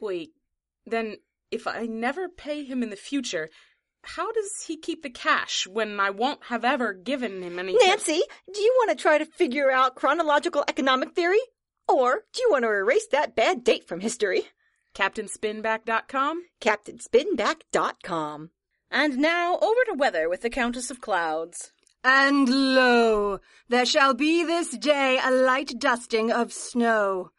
Wait, 0.00 0.30
then 0.84 1.16
if 1.50 1.66
I 1.66 1.86
never 1.86 2.28
pay 2.28 2.64
him 2.64 2.82
in 2.82 2.90
the 2.90 2.96
future, 2.96 3.50
how 4.02 4.32
does 4.32 4.64
he 4.66 4.76
keep 4.76 5.02
the 5.02 5.10
cash 5.10 5.66
when 5.66 6.00
I 6.00 6.10
won't 6.10 6.44
have 6.44 6.64
ever 6.64 6.92
given 6.92 7.42
him 7.42 7.58
any? 7.58 7.76
Nancy, 7.76 8.22
do 8.52 8.60
you 8.60 8.74
want 8.78 8.96
to 8.96 9.02
try 9.02 9.18
to 9.18 9.24
figure 9.24 9.70
out 9.70 9.96
chronological 9.96 10.64
economic 10.68 11.12
theory? 11.12 11.40
Or 11.88 12.24
do 12.32 12.42
you 12.42 12.48
want 12.50 12.64
to 12.64 12.68
erase 12.68 13.06
that 13.12 13.36
bad 13.36 13.62
date 13.62 13.86
from 13.86 14.00
history? 14.00 14.42
CaptainSpinback.com? 14.96 16.44
CaptainSpinback.com. 16.62 18.50
And 18.90 19.18
now 19.18 19.58
over 19.58 19.80
to 19.88 19.94
weather 19.94 20.26
with 20.26 20.40
the 20.40 20.48
Countess 20.48 20.90
of 20.90 21.02
Clouds. 21.02 21.72
And 22.02 22.48
lo, 22.48 23.40
there 23.68 23.84
shall 23.84 24.14
be 24.14 24.42
this 24.42 24.70
day 24.70 25.20
a 25.22 25.30
light 25.30 25.74
dusting 25.78 26.32
of 26.32 26.50
snow. 26.50 27.32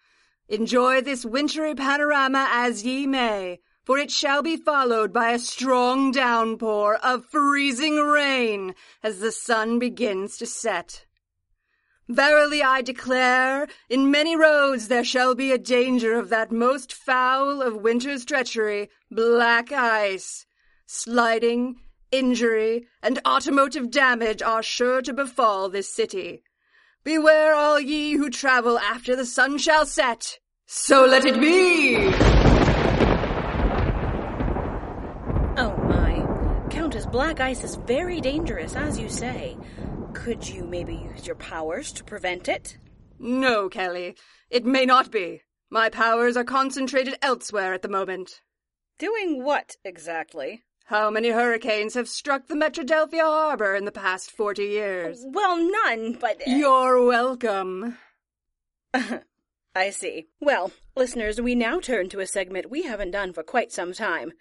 Enjoy 0.48 1.02
this 1.02 1.26
wintry 1.26 1.74
panorama 1.74 2.48
as 2.52 2.86
ye 2.86 3.08
may, 3.08 3.60
for 3.84 3.98
it 3.98 4.12
shall 4.12 4.44
be 4.44 4.56
followed 4.56 5.12
by 5.12 5.32
a 5.32 5.40
strong 5.40 6.12
downpour 6.12 6.98
of 6.98 7.26
freezing 7.26 7.96
rain 7.96 8.76
as 9.02 9.20
the 9.20 9.32
sun 9.32 9.80
begins 9.80 10.38
to 10.38 10.46
set. 10.46 11.07
Verily 12.10 12.64
I 12.64 12.82
declare, 12.82 13.68
in 13.90 14.10
many 14.10 14.38
roads 14.38 14.88
there 14.88 15.04
shall 15.04 15.36
be 15.36 15.52
a 15.52 15.58
danger 15.58 16.18
of 16.18 16.30
that 16.30 16.52
most 16.52 16.94
foul 16.94 17.62
of 17.62 17.82
winter's 17.82 18.24
treachery, 18.24 18.90
black 19.12 19.74
ice. 19.74 20.46
Sliding, 20.86 21.76
injury, 22.12 22.88
and 23.04 23.20
automotive 23.28 23.92
damage 23.92 24.42
are 24.42 24.64
sure 24.64 25.02
to 25.02 25.12
befall 25.12 25.68
this 25.68 25.94
city. 25.94 26.44
Beware 27.04 27.54
all 27.54 27.80
ye 27.80 28.14
who 28.14 28.30
travel 28.30 28.80
after 28.80 29.14
the 29.16 29.26
sun 29.26 29.58
shall 29.58 29.86
set. 29.86 30.40
So 30.66 31.06
let 31.06 31.26
it 31.26 31.40
be! 31.42 31.98
Oh 35.58 35.76
my. 35.90 36.68
Countess 36.70 37.06
Black 37.06 37.42
Ice 37.42 37.66
is 37.66 37.76
very 37.76 38.22
dangerous, 38.22 38.76
as 38.78 38.98
you 38.98 39.10
say. 39.10 39.58
Could 40.14 40.48
you 40.48 40.64
maybe 40.64 40.96
use 40.96 41.26
your 41.26 41.36
powers 41.36 41.92
to 41.94 42.04
prevent 42.04 42.48
it? 42.48 42.78
No, 43.20 43.70
Kelly. 43.70 44.16
It 44.50 44.66
may 44.66 44.86
not 44.86 45.12
be. 45.12 45.42
My 45.70 45.90
powers 45.90 46.38
are 46.38 46.44
concentrated 46.44 47.18
elsewhere 47.22 47.74
at 47.74 47.82
the 47.82 47.90
moment. 47.90 48.42
Doing 48.98 49.44
what 49.44 49.76
exactly? 49.84 50.64
How 50.86 51.10
many 51.10 51.30
hurricanes 51.30 51.96
have 51.96 52.08
struck 52.08 52.48
the 52.48 52.56
Metrodelphia 52.56 53.22
harbor 53.24 53.76
in 53.76 53.86
the 53.86 53.92
past 53.92 54.32
forty 54.32 54.64
years? 54.64 55.26
Well, 55.28 55.58
none, 55.58 56.14
but. 56.14 56.42
Uh, 56.48 56.52
You're 56.52 57.06
welcome. 57.06 57.98
I 59.76 59.90
see. 59.92 60.28
Well, 60.40 60.72
listeners, 60.96 61.40
we 61.42 61.54
now 61.54 61.80
turn 61.80 62.10
to 62.10 62.22
a 62.22 62.26
segment 62.26 62.72
we 62.72 62.84
haven't 62.84 63.12
done 63.12 63.34
for 63.34 63.44
quite 63.44 63.72
some 63.72 63.94
time. 63.94 64.32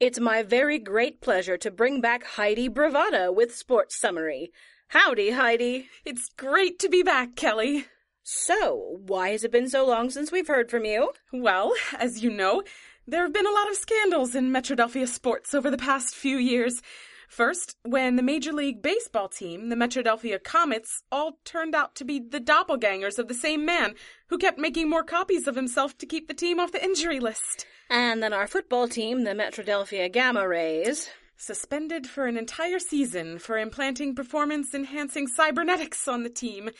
It's 0.00 0.18
my 0.18 0.42
very 0.42 0.78
great 0.78 1.20
pleasure 1.20 1.58
to 1.58 1.70
bring 1.70 2.00
back 2.00 2.24
Heidi 2.24 2.68
Bravado 2.68 3.30
with 3.30 3.54
Sports 3.54 4.00
Summary. 4.00 4.50
Howdy, 4.92 5.30
Heidi. 5.30 5.88
It's 6.04 6.30
great 6.36 6.80
to 6.80 6.88
be 6.88 7.04
back, 7.04 7.36
Kelly. 7.36 7.86
So, 8.24 8.98
why 9.06 9.30
has 9.30 9.44
it 9.44 9.52
been 9.52 9.68
so 9.68 9.86
long 9.86 10.10
since 10.10 10.32
we've 10.32 10.48
heard 10.48 10.68
from 10.68 10.84
you? 10.84 11.12
Well, 11.32 11.74
as 11.96 12.24
you 12.24 12.28
know, 12.28 12.64
there 13.06 13.22
have 13.22 13.32
been 13.32 13.46
a 13.46 13.52
lot 13.52 13.70
of 13.70 13.76
scandals 13.76 14.34
in 14.34 14.50
Metrodelphia 14.50 15.06
sports 15.06 15.54
over 15.54 15.70
the 15.70 15.78
past 15.78 16.16
few 16.16 16.38
years. 16.38 16.82
First, 17.28 17.76
when 17.84 18.16
the 18.16 18.22
Major 18.24 18.52
League 18.52 18.82
Baseball 18.82 19.28
team, 19.28 19.68
the 19.68 19.76
Metrodelphia 19.76 20.42
Comets, 20.42 21.04
all 21.12 21.38
turned 21.44 21.76
out 21.76 21.94
to 21.94 22.04
be 22.04 22.18
the 22.18 22.40
doppelgangers 22.40 23.20
of 23.20 23.28
the 23.28 23.34
same 23.34 23.64
man 23.64 23.94
who 24.26 24.38
kept 24.38 24.58
making 24.58 24.90
more 24.90 25.04
copies 25.04 25.46
of 25.46 25.54
himself 25.54 25.96
to 25.98 26.06
keep 26.06 26.26
the 26.26 26.34
team 26.34 26.58
off 26.58 26.72
the 26.72 26.84
injury 26.84 27.20
list. 27.20 27.64
And 27.88 28.20
then 28.20 28.32
our 28.32 28.48
football 28.48 28.88
team, 28.88 29.22
the 29.22 29.34
Metrodelphia 29.34 30.10
Gamma 30.12 30.48
Rays, 30.48 31.08
suspended 31.40 32.06
for 32.06 32.26
an 32.26 32.36
entire 32.36 32.78
season 32.78 33.38
for 33.38 33.56
implanting 33.56 34.14
performance 34.14 34.74
enhancing 34.74 35.26
cybernetics 35.26 36.06
on 36.06 36.22
the 36.22 36.28
team. 36.28 36.70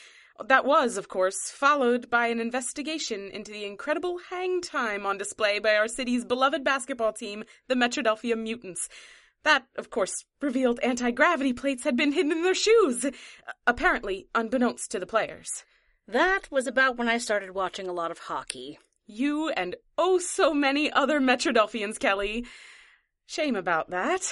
That 0.44 0.64
was, 0.64 0.96
of 0.96 1.08
course, 1.08 1.50
followed 1.50 2.10
by 2.10 2.26
an 2.26 2.40
investigation 2.40 3.30
into 3.30 3.50
the 3.50 3.64
incredible 3.64 4.18
hang 4.30 4.60
time 4.60 5.06
on 5.06 5.18
display 5.18 5.58
by 5.58 5.76
our 5.76 5.88
city's 5.88 6.24
beloved 6.24 6.62
basketball 6.62 7.12
team, 7.12 7.44
the 7.68 7.74
Metrodelphia 7.74 8.38
Mutants. 8.38 8.88
That, 9.44 9.64
of 9.76 9.88
course, 9.88 10.24
revealed 10.42 10.80
anti 10.80 11.10
gravity 11.10 11.54
plates 11.54 11.84
had 11.84 11.96
been 11.96 12.12
hidden 12.12 12.32
in 12.32 12.42
their 12.42 12.54
shoes, 12.54 13.06
apparently 13.66 14.28
unbeknownst 14.34 14.90
to 14.90 14.98
the 14.98 15.06
players. 15.06 15.64
That 16.06 16.50
was 16.50 16.66
about 16.66 16.98
when 16.98 17.08
I 17.08 17.18
started 17.18 17.54
watching 17.54 17.88
a 17.88 17.92
lot 17.92 18.10
of 18.10 18.18
hockey. 18.18 18.78
You 19.06 19.48
and 19.50 19.76
oh 19.96 20.18
so 20.18 20.52
many 20.52 20.92
other 20.92 21.20
Metrodelphians, 21.20 21.98
Kelly. 21.98 22.44
Shame 23.30 23.54
about 23.54 23.90
that. 23.90 24.22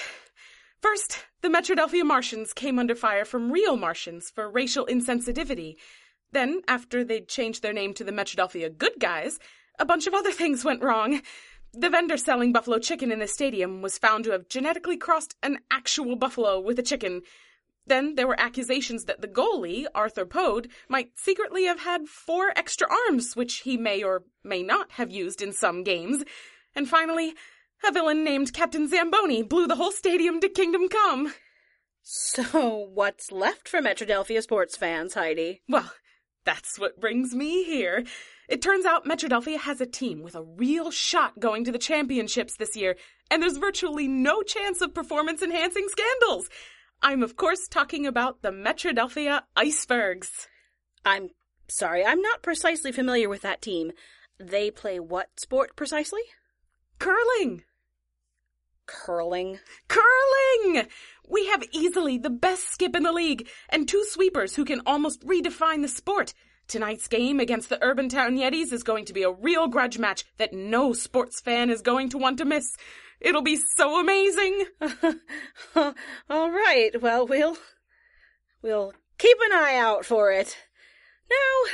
First, 0.83 1.21
the 1.41 1.49
Metrodelphia 1.49 2.05
Martians 2.05 2.53
came 2.53 2.81
under 2.81 2.97
fire 2.97 3.25
from 3.25 3.53
real 3.53 3.77
Martians 3.77 4.29
for 4.29 4.51
racial 4.51 4.87
insensitivity. 4.87 5.77
Then, 6.33 6.63
after 6.67 7.05
they'd 7.05 7.29
changed 7.29 7.63
their 7.63 7.73
name 7.73 7.95
to 7.95 8.03
the 8.03 8.11
Metrodelphia 8.11 8.77
Good 8.77 8.95
Guys, 8.99 9.39
a 9.79 9.85
bunch 9.85 10.09
of 10.09 10.15
other 10.15 10.33
things 10.41 10.65
went 10.65 10.83
wrong. 10.83 11.23
The 11.73 11.89
vendor 11.89 12.17
selling 12.17 12.53
buffalo 12.53 12.81
chicken 12.81 13.13
in 13.13 13.21
the 13.21 13.29
stadium 13.29 13.83
was 13.83 13.99
found 13.99 14.25
to 14.25 14.33
have 14.33 14.49
genetically 14.49 14.97
crossed 14.97 15.37
an 15.45 15.61
actual 15.71 16.17
buffalo 16.17 16.59
with 16.59 16.77
a 16.81 16.83
chicken. 16.83 17.23
Then 17.87 18.17
there 18.17 18.27
were 18.27 18.41
accusations 18.41 19.05
that 19.05 19.21
the 19.21 19.29
goalie, 19.29 19.87
Arthur 19.95 20.27
Pode, 20.27 20.71
might 20.89 21.17
secretly 21.17 21.67
have 21.67 21.83
had 21.83 22.09
four 22.09 22.53
extra 22.57 22.89
arms, 23.07 23.37
which 23.37 23.59
he 23.59 23.77
may 23.77 24.03
or 24.03 24.25
may 24.43 24.65
not 24.65 24.91
have 24.91 25.13
used 25.13 25.41
in 25.41 25.53
some 25.53 25.85
games. 25.85 26.25
And 26.75 26.89
finally, 26.89 27.35
a 27.87 27.93
villain 27.93 28.25
named 28.25 28.53
Captain 28.53 28.89
Zamboni 28.89 29.43
blew 29.43 29.67
the 29.67 29.77
whole 29.77 29.93
stadium 29.93 30.41
to 30.41 30.49
Kingdom 30.49 30.89
Come. 30.89 31.35
So, 32.03 32.89
what's 32.95 33.31
left 33.31 33.69
for 33.69 33.81
Metrodelphia 33.81 34.43
sports 34.43 34.77
fans, 34.77 35.15
Heidi? 35.15 35.63
Well, 35.69 35.93
that's 36.45 36.79
what 36.79 37.01
brings 37.01 37.35
me 37.35 37.65
here. 37.65 38.05
It 38.49 38.63
turns 38.63 38.87
out 38.87 39.05
Metrodelphia 39.05 39.59
has 39.59 39.81
a 39.83 39.87
team 39.87 40.23
with 40.23 40.35
a 40.35 40.43
real 40.43 40.91
shot 40.91 41.39
going 41.39 41.65
to 41.65 41.73
the 41.73 41.79
championships 41.79 42.57
this 42.57 42.75
year, 42.75 42.97
and 43.31 43.43
there's 43.43 43.59
virtually 43.59 44.09
no 44.09 44.43
chance 44.43 44.81
of 44.81 44.95
performance 44.95 45.43
enhancing 45.43 45.87
scandals. 45.89 46.49
I'm, 47.03 47.23
of 47.23 47.37
course, 47.37 47.69
talking 47.69 48.07
about 48.07 48.41
the 48.41 48.51
Metrodelphia 48.51 49.43
Icebergs. 49.55 50.49
I'm 51.05 51.29
sorry, 51.69 52.05
I'm 52.05 52.23
not 52.23 52.43
precisely 52.43 52.93
familiar 52.93 53.29
with 53.29 53.43
that 53.43 53.61
team. 53.61 53.93
They 54.41 54.71
play 54.71 54.99
what 54.99 55.39
sport 55.39 55.77
precisely? 55.77 56.23
Curling. 56.99 57.65
Curling. 58.89 59.61
Curling! 59.87 60.89
We 61.29 61.47
have 61.49 61.63
easily 61.71 62.19
the 62.19 62.31
best 62.31 62.73
skip 62.73 62.97
in 62.97 63.05
the 63.05 63.13
league 63.13 63.47
and 63.69 63.87
two 63.87 64.05
sweepers 64.09 64.57
who 64.57 64.65
can 64.65 64.81
almost 64.87 65.25
redefine 65.25 65.83
the 65.83 65.89
sport. 65.89 66.33
Tonight's 66.67 67.07
game 67.07 67.39
against 67.39 67.69
the 67.69 67.83
Urban 67.83 68.09
Town 68.09 68.37
Yetis 68.37 68.73
is 68.73 68.83
going 68.83 69.05
to 69.05 69.13
be 69.13 69.23
a 69.23 69.31
real 69.31 69.69
grudge 69.69 69.99
match 69.99 70.25
that 70.39 70.53
no 70.53 70.93
sports 70.93 71.41
fan 71.41 71.71
is 71.71 71.83
going 71.83 72.09
to 72.11 72.19
want 72.19 72.39
to 72.39 72.45
miss. 72.45 72.77
It'll 73.21 73.43
be 73.43 73.59
so 73.77 74.01
amazing. 74.01 74.65
All 76.31 76.51
right. 76.51 76.91
Well, 77.01 77.27
we'll 77.27 77.57
we'll 78.63 78.95
keep 79.19 79.37
an 79.45 79.53
eye 79.53 79.77
out 79.77 80.05
for 80.05 80.33
it. 80.33 80.57
Now, 81.31 81.73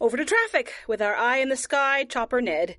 over 0.00 0.16
to 0.16 0.24
traffic 0.24 0.74
with 0.86 1.02
our 1.02 1.14
eye 1.14 1.38
in 1.38 1.48
the 1.48 1.56
sky, 1.56 2.04
Chopper 2.04 2.40
Ned. 2.40 2.76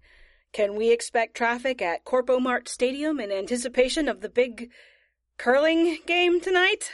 Can 0.57 0.73
we 0.73 0.89
expect 0.89 1.37
traffic 1.37 1.83
at 1.83 2.03
Corpo 2.03 2.39
Mart 2.39 2.67
Stadium 2.67 3.19
in 3.19 3.31
anticipation 3.31 4.09
of 4.09 4.21
the 4.21 4.27
big 4.27 4.71
curling 5.37 5.99
game 6.07 6.41
tonight? 6.41 6.91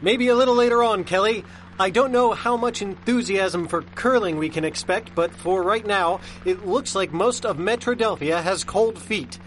Maybe 0.00 0.28
a 0.28 0.34
little 0.34 0.54
later 0.54 0.82
on, 0.82 1.04
Kelly. 1.04 1.44
I 1.78 1.90
don't 1.90 2.12
know 2.12 2.32
how 2.32 2.56
much 2.56 2.80
enthusiasm 2.80 3.68
for 3.68 3.82
curling 3.82 4.38
we 4.38 4.48
can 4.48 4.64
expect, 4.64 5.14
but 5.14 5.34
for 5.34 5.62
right 5.62 5.86
now, 5.86 6.20
it 6.46 6.64
looks 6.64 6.94
like 6.94 7.12
most 7.12 7.44
of 7.44 7.58
Metrodelphia 7.58 8.42
has 8.42 8.64
cold 8.64 8.98
feet. 8.98 9.38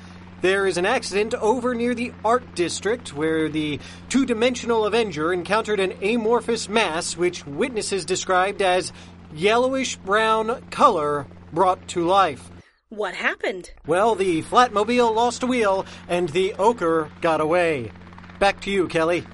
There 0.42 0.68
is 0.68 0.78
an 0.78 0.86
accident 0.86 1.34
over 1.34 1.74
near 1.74 1.96
the 1.96 2.14
Art 2.24 2.54
District 2.54 3.12
where 3.12 3.50
the 3.50 3.80
two 4.08 4.28
dimensional 4.28 4.86
Avenger 4.86 5.34
encountered 5.34 5.80
an 5.80 5.94
amorphous 6.04 6.70
mass 6.70 7.18
which 7.18 7.48
witnesses 7.48 8.06
described 8.06 8.62
as 8.62 8.94
yellowish 9.34 9.96
brown 9.96 10.62
color 10.70 11.26
brought 11.52 11.88
to 11.88 12.06
life. 12.06 12.51
What 12.92 13.14
happened? 13.14 13.72
Well, 13.88 14.16
the 14.16 14.42
Flatmobile 14.42 15.16
lost 15.16 15.44
a 15.44 15.48
wheel 15.48 15.86
and 16.10 16.28
the 16.28 16.54
ochre 16.56 17.10
got 17.22 17.40
away. 17.40 17.90
Back 18.38 18.60
to 18.64 18.70
you, 18.70 18.90
Kelly. 18.90 19.26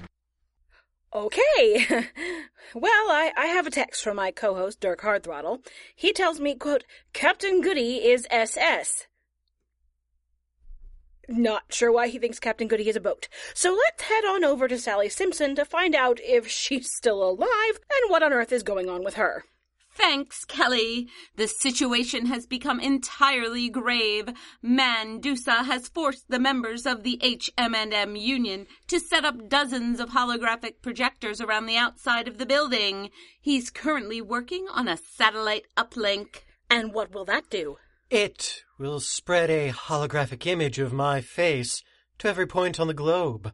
Okay. 1.12 1.84
well, 2.74 3.10
I, 3.10 3.32
I 3.36 3.46
have 3.46 3.66
a 3.66 3.70
text 3.72 4.04
from 4.04 4.14
my 4.14 4.30
co-host, 4.30 4.78
Dirk 4.78 5.00
Hardthrottle. 5.00 5.66
He 5.96 6.12
tells 6.12 6.38
me, 6.38 6.54
quote, 6.54 6.84
Captain 7.12 7.60
Goody 7.60 7.96
is 7.96 8.28
SS. 8.30 9.08
Not 11.28 11.64
sure 11.70 11.90
why 11.90 12.06
he 12.06 12.20
thinks 12.20 12.38
Captain 12.38 12.68
Goody 12.68 12.88
is 12.88 12.94
a 12.94 13.00
boat. 13.00 13.26
So 13.54 13.74
let's 13.74 14.04
head 14.04 14.24
on 14.24 14.44
over 14.44 14.68
to 14.68 14.78
Sally 14.78 15.08
Simpson 15.08 15.56
to 15.56 15.64
find 15.64 15.96
out 15.96 16.20
if 16.22 16.46
she's 16.46 16.92
still 16.92 17.28
alive 17.28 17.40
and 17.42 18.08
what 18.08 18.22
on 18.22 18.32
earth 18.32 18.52
is 18.52 18.62
going 18.62 18.88
on 18.88 19.02
with 19.02 19.14
her. 19.14 19.42
Thanks, 19.98 20.44
Kelly. 20.44 21.08
The 21.34 21.48
situation 21.48 22.26
has 22.26 22.46
become 22.46 22.78
entirely 22.78 23.68
grave. 23.68 24.28
Mandusa 24.64 25.64
has 25.64 25.88
forced 25.88 26.28
the 26.28 26.38
members 26.38 26.86
of 26.86 27.02
the 27.02 27.20
HM&M 27.20 28.14
Union 28.14 28.68
to 28.86 29.00
set 29.00 29.24
up 29.24 29.48
dozens 29.48 29.98
of 29.98 30.10
holographic 30.10 30.82
projectors 30.82 31.40
around 31.40 31.66
the 31.66 31.76
outside 31.76 32.28
of 32.28 32.38
the 32.38 32.46
building. 32.46 33.10
He's 33.40 33.70
currently 33.70 34.22
working 34.22 34.66
on 34.72 34.86
a 34.86 34.96
satellite 34.96 35.66
uplink. 35.76 36.44
And 36.70 36.94
what 36.94 37.12
will 37.12 37.24
that 37.24 37.50
do? 37.50 37.78
It 38.08 38.62
will 38.78 39.00
spread 39.00 39.50
a 39.50 39.72
holographic 39.72 40.46
image 40.46 40.78
of 40.78 40.92
my 40.92 41.20
face 41.20 41.82
to 42.18 42.28
every 42.28 42.46
point 42.46 42.78
on 42.78 42.86
the 42.86 42.94
globe. 42.94 43.52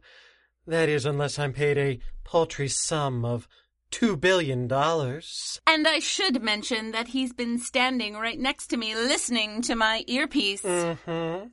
That 0.67 0.89
is, 0.89 1.07
unless 1.07 1.39
I'm 1.39 1.53
paid 1.53 1.79
a 1.79 1.99
paltry 2.23 2.67
sum 2.67 3.25
of 3.25 3.47
two 3.95 4.17
billion 4.17 4.67
dollars. 4.67 5.61
And 5.65 5.87
I 5.87 5.99
should 5.99 6.43
mention 6.43 6.91
that 6.91 7.07
he's 7.07 7.31
been 7.31 7.57
standing 7.57 8.15
right 8.15 8.37
next 8.37 8.67
to 8.67 8.77
me 8.77 8.93
listening 8.93 9.61
to 9.61 9.75
my 9.75 10.03
earpiece. 10.05 10.63
Mm-hmm. 10.63 11.47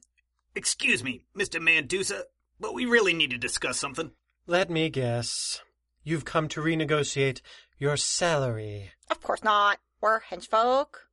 Excuse 0.57 1.05
me, 1.05 1.23
Mr. 1.39 1.61
Mandusa, 1.61 2.23
but 2.59 2.75
we 2.75 2.85
really 2.85 3.15
need 3.15 3.31
to 3.31 3.39
discuss 3.39 3.79
something. 3.79 4.11
Let 4.49 4.71
me 4.71 4.91
guess. 4.91 5.61
You've 6.03 6.25
come 6.25 6.49
to 6.49 6.61
renegotiate 6.61 7.43
your 7.79 7.97
salary. 7.97 8.91
Of 9.09 9.23
course 9.23 9.45
not. 9.45 9.79
We're 10.01 10.23
henchfolk. 10.23 11.07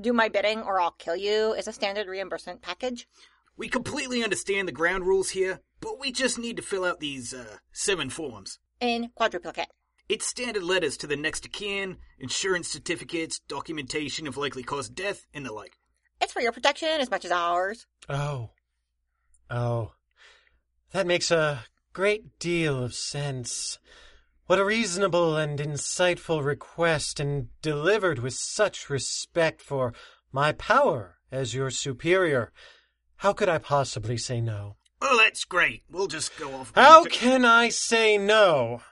Do 0.00 0.12
my 0.12 0.28
bidding 0.28 0.62
or 0.62 0.80
I'll 0.80 0.92
kill 0.92 1.16
you 1.16 1.52
is 1.54 1.66
a 1.66 1.72
standard 1.72 2.06
reimbursement 2.06 2.62
package. 2.62 3.08
We 3.56 3.68
completely 3.68 4.22
understand 4.22 4.68
the 4.68 4.72
ground 4.72 5.04
rules 5.04 5.30
here, 5.30 5.62
but 5.80 5.98
we 5.98 6.12
just 6.12 6.38
need 6.38 6.56
to 6.58 6.62
fill 6.62 6.84
out 6.84 7.00
these, 7.00 7.34
uh, 7.34 7.56
seven 7.72 8.08
forms. 8.08 8.60
In 8.80 9.10
quadruplicate. 9.16 9.68
It's 10.08 10.26
standard 10.26 10.62
letters 10.62 10.96
to 10.98 11.06
the 11.06 11.16
next 11.16 11.46
of 11.46 11.52
kin, 11.52 11.96
insurance 12.18 12.68
certificates, 12.68 13.40
documentation 13.40 14.28
of 14.28 14.36
likely 14.36 14.62
cause 14.62 14.88
of 14.88 14.94
death, 14.94 15.26
and 15.34 15.44
the 15.44 15.52
like. 15.52 15.78
It's 16.20 16.32
for 16.32 16.40
your 16.40 16.52
protection 16.52 17.00
as 17.00 17.10
much 17.10 17.24
as 17.24 17.32
ours. 17.32 17.86
Oh. 18.08 18.50
Oh. 19.50 19.92
That 20.92 21.06
makes 21.06 21.30
a 21.30 21.64
great 21.92 22.38
deal 22.38 22.82
of 22.82 22.94
sense. 22.94 23.78
What 24.46 24.60
a 24.60 24.64
reasonable 24.64 25.36
and 25.36 25.58
insightful 25.58 26.44
request, 26.44 27.18
and 27.18 27.48
delivered 27.60 28.20
with 28.20 28.34
such 28.34 28.88
respect 28.88 29.60
for 29.60 29.92
my 30.30 30.52
power 30.52 31.16
as 31.32 31.52
your 31.52 31.70
superior. 31.70 32.52
How 33.16 33.32
could 33.32 33.48
I 33.48 33.58
possibly 33.58 34.18
say 34.18 34.40
no? 34.40 34.76
Oh, 35.02 35.18
that's 35.18 35.44
great. 35.44 35.82
We'll 35.90 36.06
just 36.06 36.38
go 36.38 36.54
off. 36.54 36.72
How 36.76 37.04
can 37.04 37.44
I 37.44 37.70
say 37.70 38.16
no? 38.18 38.82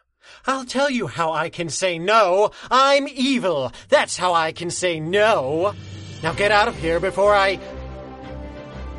I'll 0.46 0.64
tell 0.64 0.90
you 0.90 1.06
how 1.06 1.32
I 1.32 1.48
can 1.48 1.68
say 1.68 1.98
no. 1.98 2.50
I'm 2.70 3.08
evil. 3.08 3.72
That's 3.88 4.16
how 4.16 4.34
I 4.34 4.52
can 4.52 4.70
say 4.70 5.00
no. 5.00 5.74
Now 6.22 6.32
get 6.32 6.50
out 6.50 6.68
of 6.68 6.76
here 6.76 7.00
before 7.00 7.34
I. 7.34 7.58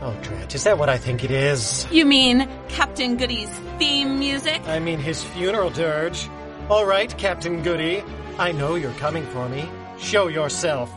Oh, 0.02 0.16
drat, 0.22 0.54
is 0.54 0.64
that 0.64 0.78
what 0.78 0.90
I 0.90 0.98
think 0.98 1.24
it 1.24 1.32
is? 1.32 1.88
You 1.92 2.06
mean 2.06 2.48
Captain 2.68 3.18
Goody's 3.18 3.50
theme 3.80 4.20
music? 4.20 4.62
I 4.68 4.80
mean 4.80 5.00
his 5.00 5.24
funeral 5.24 5.70
dirge. 5.70 6.28
All 6.70 6.86
right, 6.86 7.16
Captain 7.18 7.64
Goody. 7.64 8.04
I 8.38 8.52
know 8.52 8.76
you're 8.76 8.92
coming 8.94 9.26
for 9.28 9.48
me. 9.50 9.70
Show 9.98 10.28
yourself. 10.28 10.92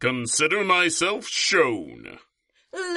Consider 0.00 0.64
myself 0.64 1.26
shown. 1.26 2.18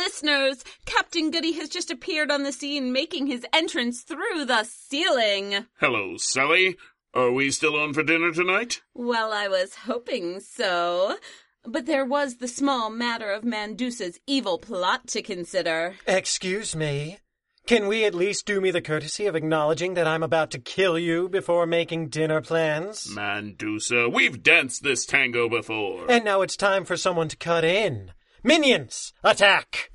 Listeners, 0.07 0.63
Captain 0.85 1.31
Goody 1.31 1.51
has 1.57 1.67
just 1.67 1.91
appeared 1.91 2.31
on 2.31 2.43
the 2.43 2.53
scene 2.53 2.93
making 2.93 3.27
his 3.27 3.45
entrance 3.51 4.03
through 4.03 4.45
the 4.45 4.63
ceiling. 4.63 5.65
Hello, 5.81 6.15
Sally. 6.15 6.77
Are 7.13 7.29
we 7.29 7.51
still 7.51 7.75
on 7.75 7.93
for 7.93 8.03
dinner 8.03 8.31
tonight? 8.31 8.81
Well, 8.93 9.33
I 9.33 9.49
was 9.49 9.75
hoping 9.75 10.39
so. 10.39 11.17
But 11.65 11.87
there 11.87 12.05
was 12.05 12.37
the 12.37 12.47
small 12.47 12.89
matter 12.89 13.29
of 13.31 13.43
Mandusa's 13.43 14.17
evil 14.25 14.57
plot 14.57 15.07
to 15.07 15.21
consider. 15.21 15.95
Excuse 16.07 16.73
me. 16.73 17.17
Can 17.65 17.89
we 17.89 18.05
at 18.05 18.15
least 18.15 18.45
do 18.45 18.61
me 18.61 18.71
the 18.71 18.79
courtesy 18.81 19.25
of 19.25 19.35
acknowledging 19.35 19.95
that 19.95 20.07
I'm 20.07 20.23
about 20.23 20.51
to 20.51 20.59
kill 20.59 20.97
you 20.97 21.27
before 21.27 21.65
making 21.65 22.07
dinner 22.07 22.39
plans? 22.39 23.13
Mandusa, 23.13 24.09
we've 24.09 24.41
danced 24.41 24.83
this 24.83 25.05
tango 25.05 25.49
before. 25.49 26.09
And 26.09 26.23
now 26.23 26.43
it's 26.43 26.55
time 26.55 26.85
for 26.85 26.95
someone 26.95 27.27
to 27.27 27.35
cut 27.35 27.65
in. 27.65 28.13
Minions, 28.41 29.11
attack! 29.21 29.91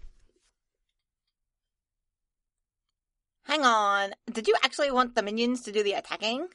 Hang 3.52 3.66
on. 3.66 4.14
Did 4.32 4.48
you 4.48 4.54
actually 4.64 4.90
want 4.90 5.14
the 5.14 5.22
minions 5.22 5.60
to 5.64 5.72
do 5.72 5.82
the 5.82 5.92
attacking? 5.92 6.48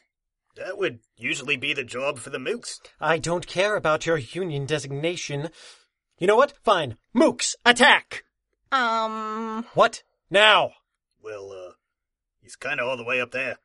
That 0.56 0.80
would 0.80 0.98
usually 1.16 1.56
be 1.56 1.72
the 1.76 1.84
job 1.84 2.18
for 2.18 2.32
the 2.32 2.40
mooks. 2.40 2.80
I 3.00 3.20
don't 3.20 3.46
care 3.46 3.76
about 3.76 4.08
your 4.08 4.18
union 4.18 4.66
designation. 4.66 5.52
You 6.18 6.26
know 6.26 6.36
what? 6.36 6.54
Fine. 6.64 6.98
Mooks, 7.16 7.54
attack! 7.64 8.24
Um, 8.72 9.68
What? 9.76 10.02
Now! 10.32 10.72
Well, 11.24 11.52
uh, 11.52 11.74
he's 12.42 12.56
kinda 12.56 12.84
all 12.84 12.98
the 12.98 13.04
way 13.04 13.22
up 13.22 13.30
there. 13.30 13.60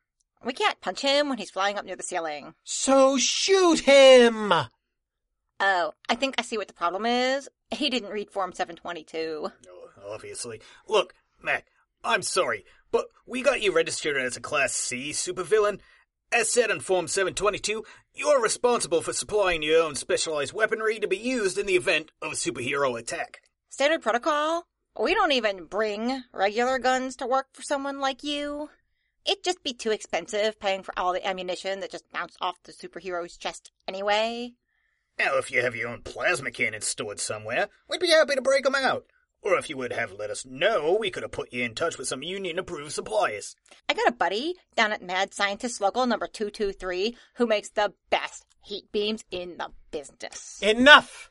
we 0.45 0.53
can't 0.53 0.79
punch 0.79 1.01
him 1.01 1.27
when 1.27 1.39
he's 1.39 1.49
flying 1.49 1.75
up 1.79 1.85
near 1.85 1.95
the 1.95 2.03
ceiling. 2.03 2.53
So 2.63 3.17
shoot 3.17 3.79
him! 3.79 4.53
Oh, 5.59 5.93
I 6.07 6.13
think 6.13 6.35
I 6.37 6.43
see 6.43 6.59
what 6.59 6.67
the 6.67 6.73
problem 6.75 7.07
is. 7.07 7.49
He 7.71 7.89
didn't 7.89 8.11
read 8.11 8.29
Form 8.29 8.53
722. 8.53 9.49
Oh, 9.71 9.89
obviously. 10.07 10.61
Look, 10.87 11.15
Mac, 11.41 11.65
I'm 12.03 12.21
sorry, 12.21 12.65
but 12.91 13.05
we 13.25 13.41
got 13.41 13.61
you 13.61 13.71
registered 13.71 14.17
as 14.17 14.35
a 14.35 14.41
Class 14.41 14.73
C 14.73 15.11
supervillain. 15.11 15.79
As 16.33 16.51
said 16.51 16.69
in 16.69 16.81
Form 16.81 17.07
722, 17.07 17.85
you're 18.13 18.41
responsible 18.41 19.01
for 19.01 19.13
supplying 19.13 19.63
your 19.63 19.83
own 19.83 19.95
specialized 19.95 20.51
weaponry 20.51 20.99
to 20.99 21.07
be 21.07 21.17
used 21.17 21.57
in 21.57 21.65
the 21.65 21.75
event 21.75 22.11
of 22.21 22.33
a 22.33 22.35
superhero 22.35 22.99
attack. 22.99 23.41
Standard 23.69 24.01
protocol? 24.01 24.65
We 24.99 25.13
don't 25.13 25.31
even 25.31 25.65
bring 25.65 26.23
regular 26.33 26.77
guns 26.77 27.15
to 27.17 27.27
work 27.27 27.47
for 27.53 27.61
someone 27.61 27.99
like 27.99 28.21
you. 28.21 28.69
It'd 29.25 29.43
just 29.43 29.63
be 29.63 29.73
too 29.73 29.91
expensive 29.91 30.59
paying 30.59 30.83
for 30.83 30.93
all 30.97 31.13
the 31.13 31.25
ammunition 31.25 31.79
that 31.79 31.91
just 31.91 32.11
bounced 32.11 32.37
off 32.41 32.61
the 32.63 32.73
superhero's 32.73 33.37
chest 33.37 33.71
anyway. 33.87 34.51
Now, 35.17 35.37
if 35.37 35.51
you 35.51 35.61
have 35.61 35.75
your 35.75 35.87
own 35.87 36.01
plasma 36.01 36.51
cannons 36.51 36.87
stored 36.87 37.19
somewhere, 37.19 37.69
we'd 37.89 38.01
be 38.01 38.09
happy 38.09 38.35
to 38.35 38.41
break 38.41 38.63
break 38.63 38.75
'em 38.75 38.83
out. 38.83 39.05
Or 39.43 39.57
if 39.57 39.69
you 39.69 39.75
would 39.77 39.91
have 39.91 40.13
let 40.13 40.29
us 40.29 40.45
know, 40.45 40.97
we 40.99 41.11
could 41.11 41.23
have 41.23 41.31
put 41.31 41.51
you 41.51 41.63
in 41.63 41.75
touch 41.75 41.97
with 41.97 42.07
some 42.07 42.23
union-approved 42.23 42.93
suppliers. 42.93 43.55
I 43.89 43.93
got 43.93 44.07
a 44.07 44.13
buddy 44.13 44.55
down 44.75 44.93
at 44.93 45.03
Mad 45.03 45.33
Scientist 45.33 45.81
Local 45.81 46.05
number 46.05 46.27
223 46.27 47.15
who 47.35 47.45
makes 47.45 47.69
the 47.69 47.93
best 48.09 48.45
heat 48.63 48.91
beams 48.91 49.25
in 49.31 49.57
the 49.57 49.69
business. 49.91 50.59
Enough! 50.61 51.29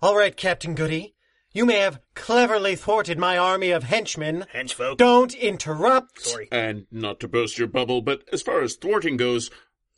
All 0.00 0.16
right, 0.16 0.36
Captain 0.36 0.74
Goody. 0.74 1.14
You 1.52 1.64
may 1.64 1.78
have 1.78 2.00
cleverly 2.14 2.76
thwarted 2.76 3.18
my 3.18 3.38
army 3.38 3.70
of 3.70 3.84
henchmen. 3.84 4.46
Henchfolk. 4.52 4.96
Don't 4.96 5.34
interrupt. 5.34 6.20
Sorry. 6.20 6.48
And 6.50 6.86
not 6.90 7.20
to 7.20 7.28
burst 7.28 7.58
your 7.58 7.68
bubble, 7.68 8.02
but 8.02 8.22
as 8.32 8.42
far 8.42 8.62
as 8.62 8.74
thwarting 8.74 9.16
goes, 9.16 9.50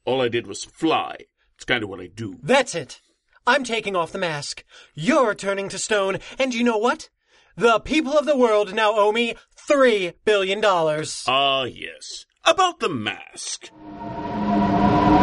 all 0.05 0.21
I 0.21 0.29
did 0.29 0.47
was 0.47 0.65
fly. 0.65 1.17
It's 1.57 1.65
kind 1.65 1.83
of 1.83 1.89
what 1.89 2.01
I 2.01 2.09
do. 2.09 2.39
That's 2.43 2.75
it. 2.75 3.01
I'm 3.47 3.65
taking 3.65 3.97
off 3.97 4.13
the 4.13 4.19
mask. 4.19 4.65
You're 4.95 5.35
turning 5.35 5.69
to 5.71 5.79
stone, 5.79 6.19
and 6.39 6.53
you 6.55 6.63
know 6.63 6.79
what? 6.79 7.09
The 7.57 7.81
people 7.81 8.13
of 8.19 8.27
the 8.27 8.37
world 8.37 8.75
now 8.75 8.93
owe 8.95 9.13
me 9.13 9.35
three 9.67 10.13
billion 10.27 10.61
dollars. 10.61 11.25
Ah, 11.27 11.65
yes. 11.65 12.27
About 12.45 12.81
the 12.81 12.91
mask. 12.91 13.71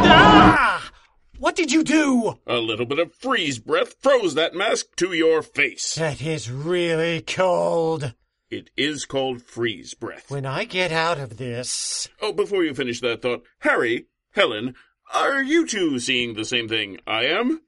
Ah! 0.06 0.92
What 1.38 1.56
did 1.56 1.72
you 1.72 1.84
do? 1.84 2.40
A 2.48 2.56
little 2.56 2.88
bit 2.88 2.98
of 2.98 3.14
freeze 3.14 3.60
breath 3.60 3.96
froze 4.02 4.34
that 4.34 4.56
mask 4.56 4.96
to 4.96 5.14
your 5.14 5.44
face. 5.44 5.94
That 5.94 6.24
is 6.24 6.50
really 6.50 7.22
cold. 7.22 8.16
It 8.50 8.72
is 8.76 9.06
called 9.06 9.44
freeze 9.44 9.94
breath. 9.94 10.32
When 10.32 10.46
I 10.46 10.64
get 10.64 10.92
out 10.92 11.20
of 11.20 11.38
this. 11.38 12.10
Oh, 12.20 12.34
before 12.34 12.64
you 12.64 12.74
finish 12.74 13.00
that 13.02 13.22
thought, 13.22 13.44
Harry, 13.60 14.08
Helen, 14.32 14.74
are 15.14 15.44
you 15.44 15.68
two 15.68 16.00
seeing 16.00 16.34
the 16.34 16.46
same 16.46 16.68
thing 16.68 16.98
I 17.06 17.26
am? 17.26 17.62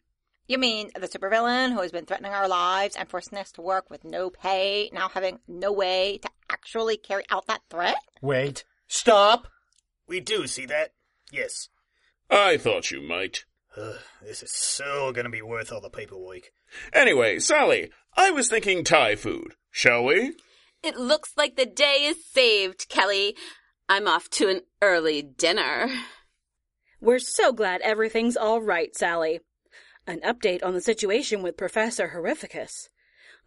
You 0.48 0.60
mean 0.60 0.92
the 0.94 1.08
supervillain 1.08 1.74
who 1.74 1.82
has 1.82 1.92
been 1.92 2.06
threatening 2.06 2.32
our 2.32 2.48
lives 2.48 2.96
and 2.96 3.10
forcing 3.10 3.38
us 3.38 3.52
to 3.54 3.62
work 3.62 3.90
with 3.90 4.04
no 4.04 4.30
pay, 4.30 4.92
now 4.94 5.10
having 5.10 5.40
no 5.48 5.72
way 5.72 6.20
to 6.20 6.30
actually 6.50 6.98
carry 6.98 7.24
out 7.32 7.48
that 7.48 7.62
threat? 7.70 7.98
Wait. 8.22 8.64
Stop. 8.88 9.48
We 10.08 10.20
do 10.20 10.46
see 10.46 10.68
that. 10.68 10.94
Yes. 11.32 11.70
I 12.30 12.58
thought 12.58 12.92
you 12.92 13.02
might. 13.02 13.46
Ugh, 13.76 13.96
this 14.24 14.44
is 14.44 14.52
so 14.52 15.12
gonna 15.12 15.30
be 15.30 15.42
worth 15.42 15.72
all 15.72 15.82
the 15.82 15.90
paperwork. 15.90 16.52
Anyway, 16.94 17.40
Sally, 17.40 17.92
I 18.16 18.32
was 18.32 18.48
thinking 18.48 18.84
Thai 18.84 19.16
food. 19.16 19.56
Shall 19.72 20.04
we? 20.06 20.34
It 20.84 20.96
looks 20.96 21.32
like 21.36 21.56
the 21.56 21.66
day 21.66 22.06
is 22.06 22.24
saved, 22.24 22.88
Kelly. 22.88 23.36
I'm 23.90 24.08
off 24.08 24.30
to 24.32 24.50
an 24.50 24.62
early 24.82 25.22
dinner. 25.22 25.90
We're 27.02 27.20
so 27.20 27.52
glad 27.52 27.82
everything's 27.82 28.38
all 28.38 28.62
right, 28.62 28.96
Sally. 28.96 29.40
An 30.08 30.22
update 30.22 30.64
on 30.64 30.76
the 30.76 30.82
situation 30.82 31.42
with 31.42 31.58
Professor 31.58 32.10
Horrificus. 32.10 32.90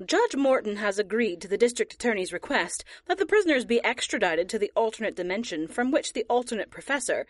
Judge 0.04 0.34
Morton 0.34 0.76
has 0.76 0.98
agreed 0.98 1.40
to 1.40 1.46
the 1.46 1.56
district 1.56 1.92
attorney's 1.92 2.32
request 2.32 2.84
that 3.06 3.18
the 3.18 3.26
prisoners 3.26 3.64
be 3.64 3.82
extradited 3.84 4.48
to 4.48 4.58
the 4.58 4.72
alternate 4.74 5.14
dimension 5.14 5.68
from 5.68 5.92
which 5.92 6.14
the 6.14 6.26
alternate 6.28 6.70
professor, 6.70 7.26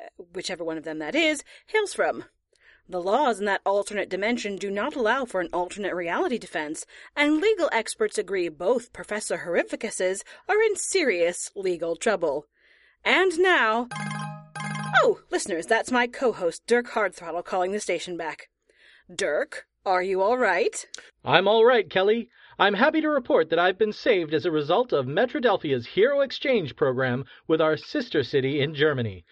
uh, 0.00 0.24
whichever 0.34 0.64
one 0.64 0.76
of 0.76 0.82
them 0.82 0.98
that 0.98 1.14
is, 1.14 1.44
hails 1.66 1.94
from. 1.94 2.24
The 2.88 3.00
laws 3.00 3.38
in 3.38 3.46
that 3.46 3.60
alternate 3.64 4.08
dimension 4.08 4.56
do 4.56 4.68
not 4.68 4.96
allow 4.96 5.26
for 5.26 5.40
an 5.40 5.48
alternate 5.52 5.94
reality 5.94 6.38
defense, 6.38 6.84
and 7.14 7.40
legal 7.40 7.68
experts 7.72 8.18
agree 8.18 8.48
both 8.48 8.92
Professor 8.92 9.38
Horrificuses 9.38 10.24
are 10.48 10.60
in 10.60 10.74
serious 10.74 11.52
legal 11.54 11.94
trouble. 11.94 12.46
And 13.04 13.38
now. 13.38 13.88
Oh, 15.02 15.20
listeners, 15.30 15.66
that's 15.66 15.92
my 15.92 16.08
co 16.08 16.32
host, 16.32 16.66
Dirk 16.66 16.90
Hardthrottle, 16.90 17.44
calling 17.44 17.70
the 17.70 17.80
station 17.80 18.16
back. 18.16 18.48
Dirk, 19.14 19.66
are 19.84 20.02
you 20.02 20.22
all 20.22 20.38
right? 20.38 20.86
I'm 21.24 21.46
all 21.46 21.64
right, 21.64 21.90
Kelly. 21.90 22.30
I'm 22.58 22.74
happy 22.74 23.00
to 23.02 23.10
report 23.10 23.50
that 23.50 23.58
I've 23.58 23.76
been 23.76 23.92
saved 23.92 24.32
as 24.32 24.46
a 24.46 24.50
result 24.50 24.92
of 24.92 25.06
Metrodelphia's 25.06 25.88
Hero 25.88 26.20
Exchange 26.20 26.76
program 26.76 27.24
with 27.46 27.60
our 27.60 27.76
sister 27.76 28.22
city 28.22 28.60
in 28.60 28.74
Germany. 28.74 29.24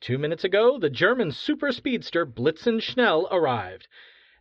Two 0.00 0.16
minutes 0.16 0.44
ago, 0.44 0.78
the 0.78 0.88
German 0.88 1.32
super 1.32 1.70
speedster 1.72 2.24
Blitzen 2.24 2.80
Schnell 2.80 3.28
arrived, 3.30 3.88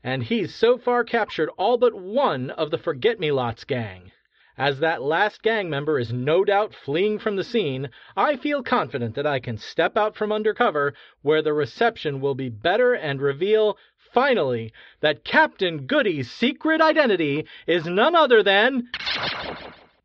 and 0.03 0.23
he's 0.23 0.55
so 0.55 0.77
far 0.77 1.03
captured 1.03 1.49
all 1.57 1.77
but 1.77 1.95
one 1.95 2.49
of 2.51 2.71
the 2.71 2.77
Forget 2.77 3.19
Me 3.19 3.31
Lots 3.31 3.63
gang. 3.63 4.11
As 4.57 4.79
that 4.79 5.01
last 5.01 5.43
gang 5.43 5.69
member 5.69 5.99
is 5.99 6.13
no 6.13 6.45
doubt 6.45 6.73
fleeing 6.73 7.19
from 7.19 7.35
the 7.35 7.43
scene, 7.43 7.89
I 8.15 8.37
feel 8.37 8.63
confident 8.63 9.13
that 9.15 9.27
I 9.27 9.41
can 9.41 9.57
step 9.57 9.97
out 9.97 10.15
from 10.15 10.31
undercover 10.31 10.93
where 11.21 11.41
the 11.41 11.51
reception 11.51 12.21
will 12.21 12.35
be 12.35 12.47
better 12.47 12.93
and 12.93 13.19
reveal, 13.19 13.77
finally, 14.15 14.71
that 15.01 15.25
Captain 15.25 15.85
Goody's 15.85 16.31
secret 16.31 16.81
identity 16.81 17.45
is 17.67 17.85
none 17.85 18.15
other 18.15 18.41
than. 18.41 18.87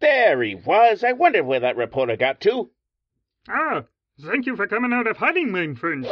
There 0.00 0.42
he 0.42 0.56
was. 0.56 1.04
I 1.04 1.12
wonder 1.12 1.44
where 1.44 1.60
that 1.60 1.76
reporter 1.76 2.16
got 2.16 2.40
to. 2.42 2.70
Ah, 3.48 3.84
thank 4.20 4.46
you 4.46 4.56
for 4.56 4.66
coming 4.66 4.92
out 4.92 5.06
of 5.06 5.16
hiding, 5.16 5.52
my 5.52 5.72
friend. 5.74 6.04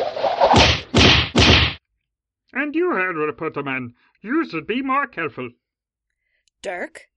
And 2.52 2.74
you, 2.74 2.94
Herr 2.94 3.12
Reporter 3.12 3.62
Man, 3.62 3.94
you 4.22 4.48
should 4.48 4.66
be 4.66 4.80
more 4.80 5.06
careful. 5.06 5.50
Dirk? 6.62 7.08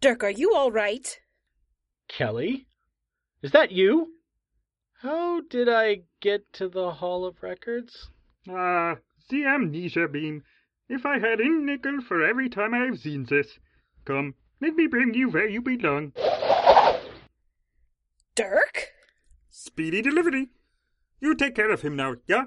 Dirk, 0.00 0.22
are 0.22 0.30
you 0.30 0.54
all 0.54 0.70
right? 0.70 1.18
Kelly? 2.08 2.66
Is 3.42 3.50
that 3.50 3.72
you? 3.72 4.14
How 5.02 5.40
did 5.40 5.68
I 5.68 6.02
get 6.20 6.52
to 6.54 6.68
the 6.68 6.92
Hall 6.92 7.24
of 7.24 7.42
Records? 7.42 8.08
Ah, 8.48 8.96
the 9.28 9.44
amnesia 9.44 10.08
beam. 10.08 10.42
If 10.88 11.04
I 11.04 11.18
had 11.18 11.40
a 11.40 11.48
nickel 11.48 12.00
for 12.00 12.24
every 12.24 12.48
time 12.48 12.74
I 12.74 12.84
have 12.86 12.98
seen 12.98 13.24
this. 13.24 13.58
Come, 14.04 14.34
let 14.60 14.74
me 14.74 14.86
bring 14.86 15.14
you 15.14 15.28
where 15.28 15.48
you 15.48 15.60
belong. 15.60 16.12
Dirk? 18.34 18.88
Speedy 19.50 20.00
delivery. 20.00 20.48
You 21.20 21.34
take 21.34 21.54
care 21.54 21.70
of 21.70 21.82
him 21.82 21.96
now, 21.96 22.14
yeah? 22.26 22.44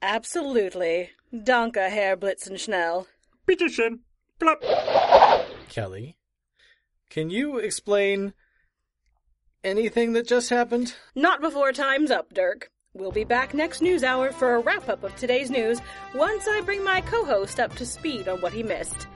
Absolutely. 0.00 1.10
Danke, 1.32 1.90
Herr 1.90 2.16
Blitzenschnell. 2.16 3.06
Bitteschön. 3.46 4.00
Plop. 4.38 4.62
Kelly, 5.68 6.16
can 7.10 7.30
you 7.30 7.58
explain 7.58 8.32
anything 9.62 10.12
that 10.14 10.26
just 10.26 10.50
happened? 10.50 10.94
Not 11.14 11.40
before 11.40 11.72
time's 11.72 12.10
up, 12.10 12.32
Dirk. 12.34 12.70
We'll 12.94 13.10
be 13.10 13.24
back 13.24 13.54
next 13.54 13.80
news 13.80 14.04
hour 14.04 14.32
for 14.32 14.54
a 14.54 14.58
wrap 14.60 14.90
up 14.90 15.02
of 15.02 15.16
today's 15.16 15.48
news 15.50 15.80
once 16.14 16.46
I 16.46 16.60
bring 16.60 16.84
my 16.84 17.00
co 17.00 17.24
host 17.24 17.58
up 17.58 17.74
to 17.76 17.86
speed 17.86 18.28
on 18.28 18.42
what 18.42 18.52
he 18.52 18.62
missed. 18.62 19.06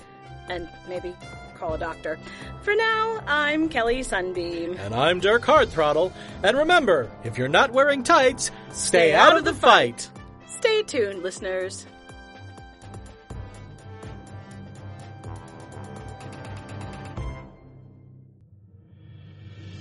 And 0.48 0.66
maybe 0.88 1.14
call 1.58 1.74
a 1.74 1.78
doctor. 1.78 2.18
For 2.62 2.74
now, 2.74 3.22
I'm 3.26 3.68
Kelly 3.68 4.02
Sunbeam. 4.02 4.78
And 4.78 4.94
I'm 4.94 5.20
Dirk 5.20 5.42
Hardthrottle. 5.42 6.10
And 6.42 6.56
remember, 6.56 7.10
if 7.22 7.36
you're 7.36 7.48
not 7.48 7.70
wearing 7.70 8.02
tights, 8.02 8.50
stay 8.72 9.12
out 9.12 9.36
of 9.36 9.44
the 9.44 9.52
fight. 9.52 10.10
Stay 10.46 10.82
tuned, 10.82 11.22
listeners. 11.22 11.84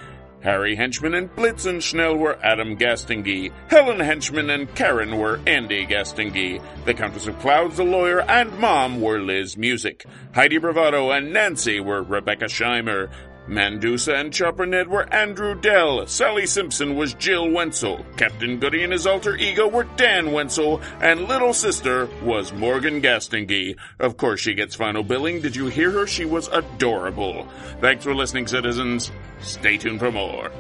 Harry 0.47 0.77
Henchman 0.77 1.13
and 1.15 1.35
Blitzen 1.35 1.83
Schnell 1.83 2.17
were 2.17 2.39
Adam 2.41 2.77
Gastingy. 2.77 3.51
Helen 3.69 3.99
Henchman 3.99 4.49
and 4.49 4.73
Karen 4.77 5.19
were 5.19 5.41
Andy 5.45 5.85
Gastingy. 5.85 6.63
The 6.85 6.95
Countess 6.95 7.27
of 7.27 7.37
Clouds, 7.41 7.79
the 7.79 7.83
lawyer, 7.83 8.21
and 8.21 8.57
Mom 8.61 9.01
were 9.01 9.19
Liz 9.19 9.57
Music. 9.57 10.07
Heidi 10.37 10.59
Bravado 10.59 11.11
and 11.11 11.33
Nancy 11.33 11.81
were 11.81 12.01
Rebecca 12.01 12.45
Scheimer. 12.45 13.11
Mandusa 13.49 14.15
and 14.19 14.33
Chopper 14.33 14.67
Ned 14.67 14.89
were 14.89 15.13
Andrew 15.15 15.55
Dell. 15.55 16.07
Sally 16.07 16.47
Simpson 16.47 16.97
was 16.97 17.15
Jill 17.15 17.51
Wenzel. 17.51 18.05
Captain 18.17 18.59
Goody 18.59 18.83
and 18.83 18.93
his 18.93 19.07
alter 19.07 19.37
ego 19.37 19.69
were 19.69 19.85
Dan 19.97 20.33
Wenzel. 20.33 20.81
And 21.01 21.29
little 21.29 21.53
sister 21.53 22.07
was 22.23 22.53
Morgan 22.53 23.01
Gastingy. 23.01 23.77
Of 24.01 24.17
course 24.17 24.41
she 24.41 24.55
gets 24.55 24.75
final 24.75 25.05
billing. 25.05 25.41
Did 25.43 25.55
you 25.55 25.67
hear 25.67 25.93
her? 25.93 26.07
She 26.07 26.25
was 26.25 26.49
adorable. 26.49 27.47
Thanks 27.81 28.05
for 28.05 28.15
listening, 28.15 28.49
citizens. 28.49 29.13
Stay 29.41 29.77
tuned 29.77 30.01
for 30.01 30.11
more. 30.11 30.51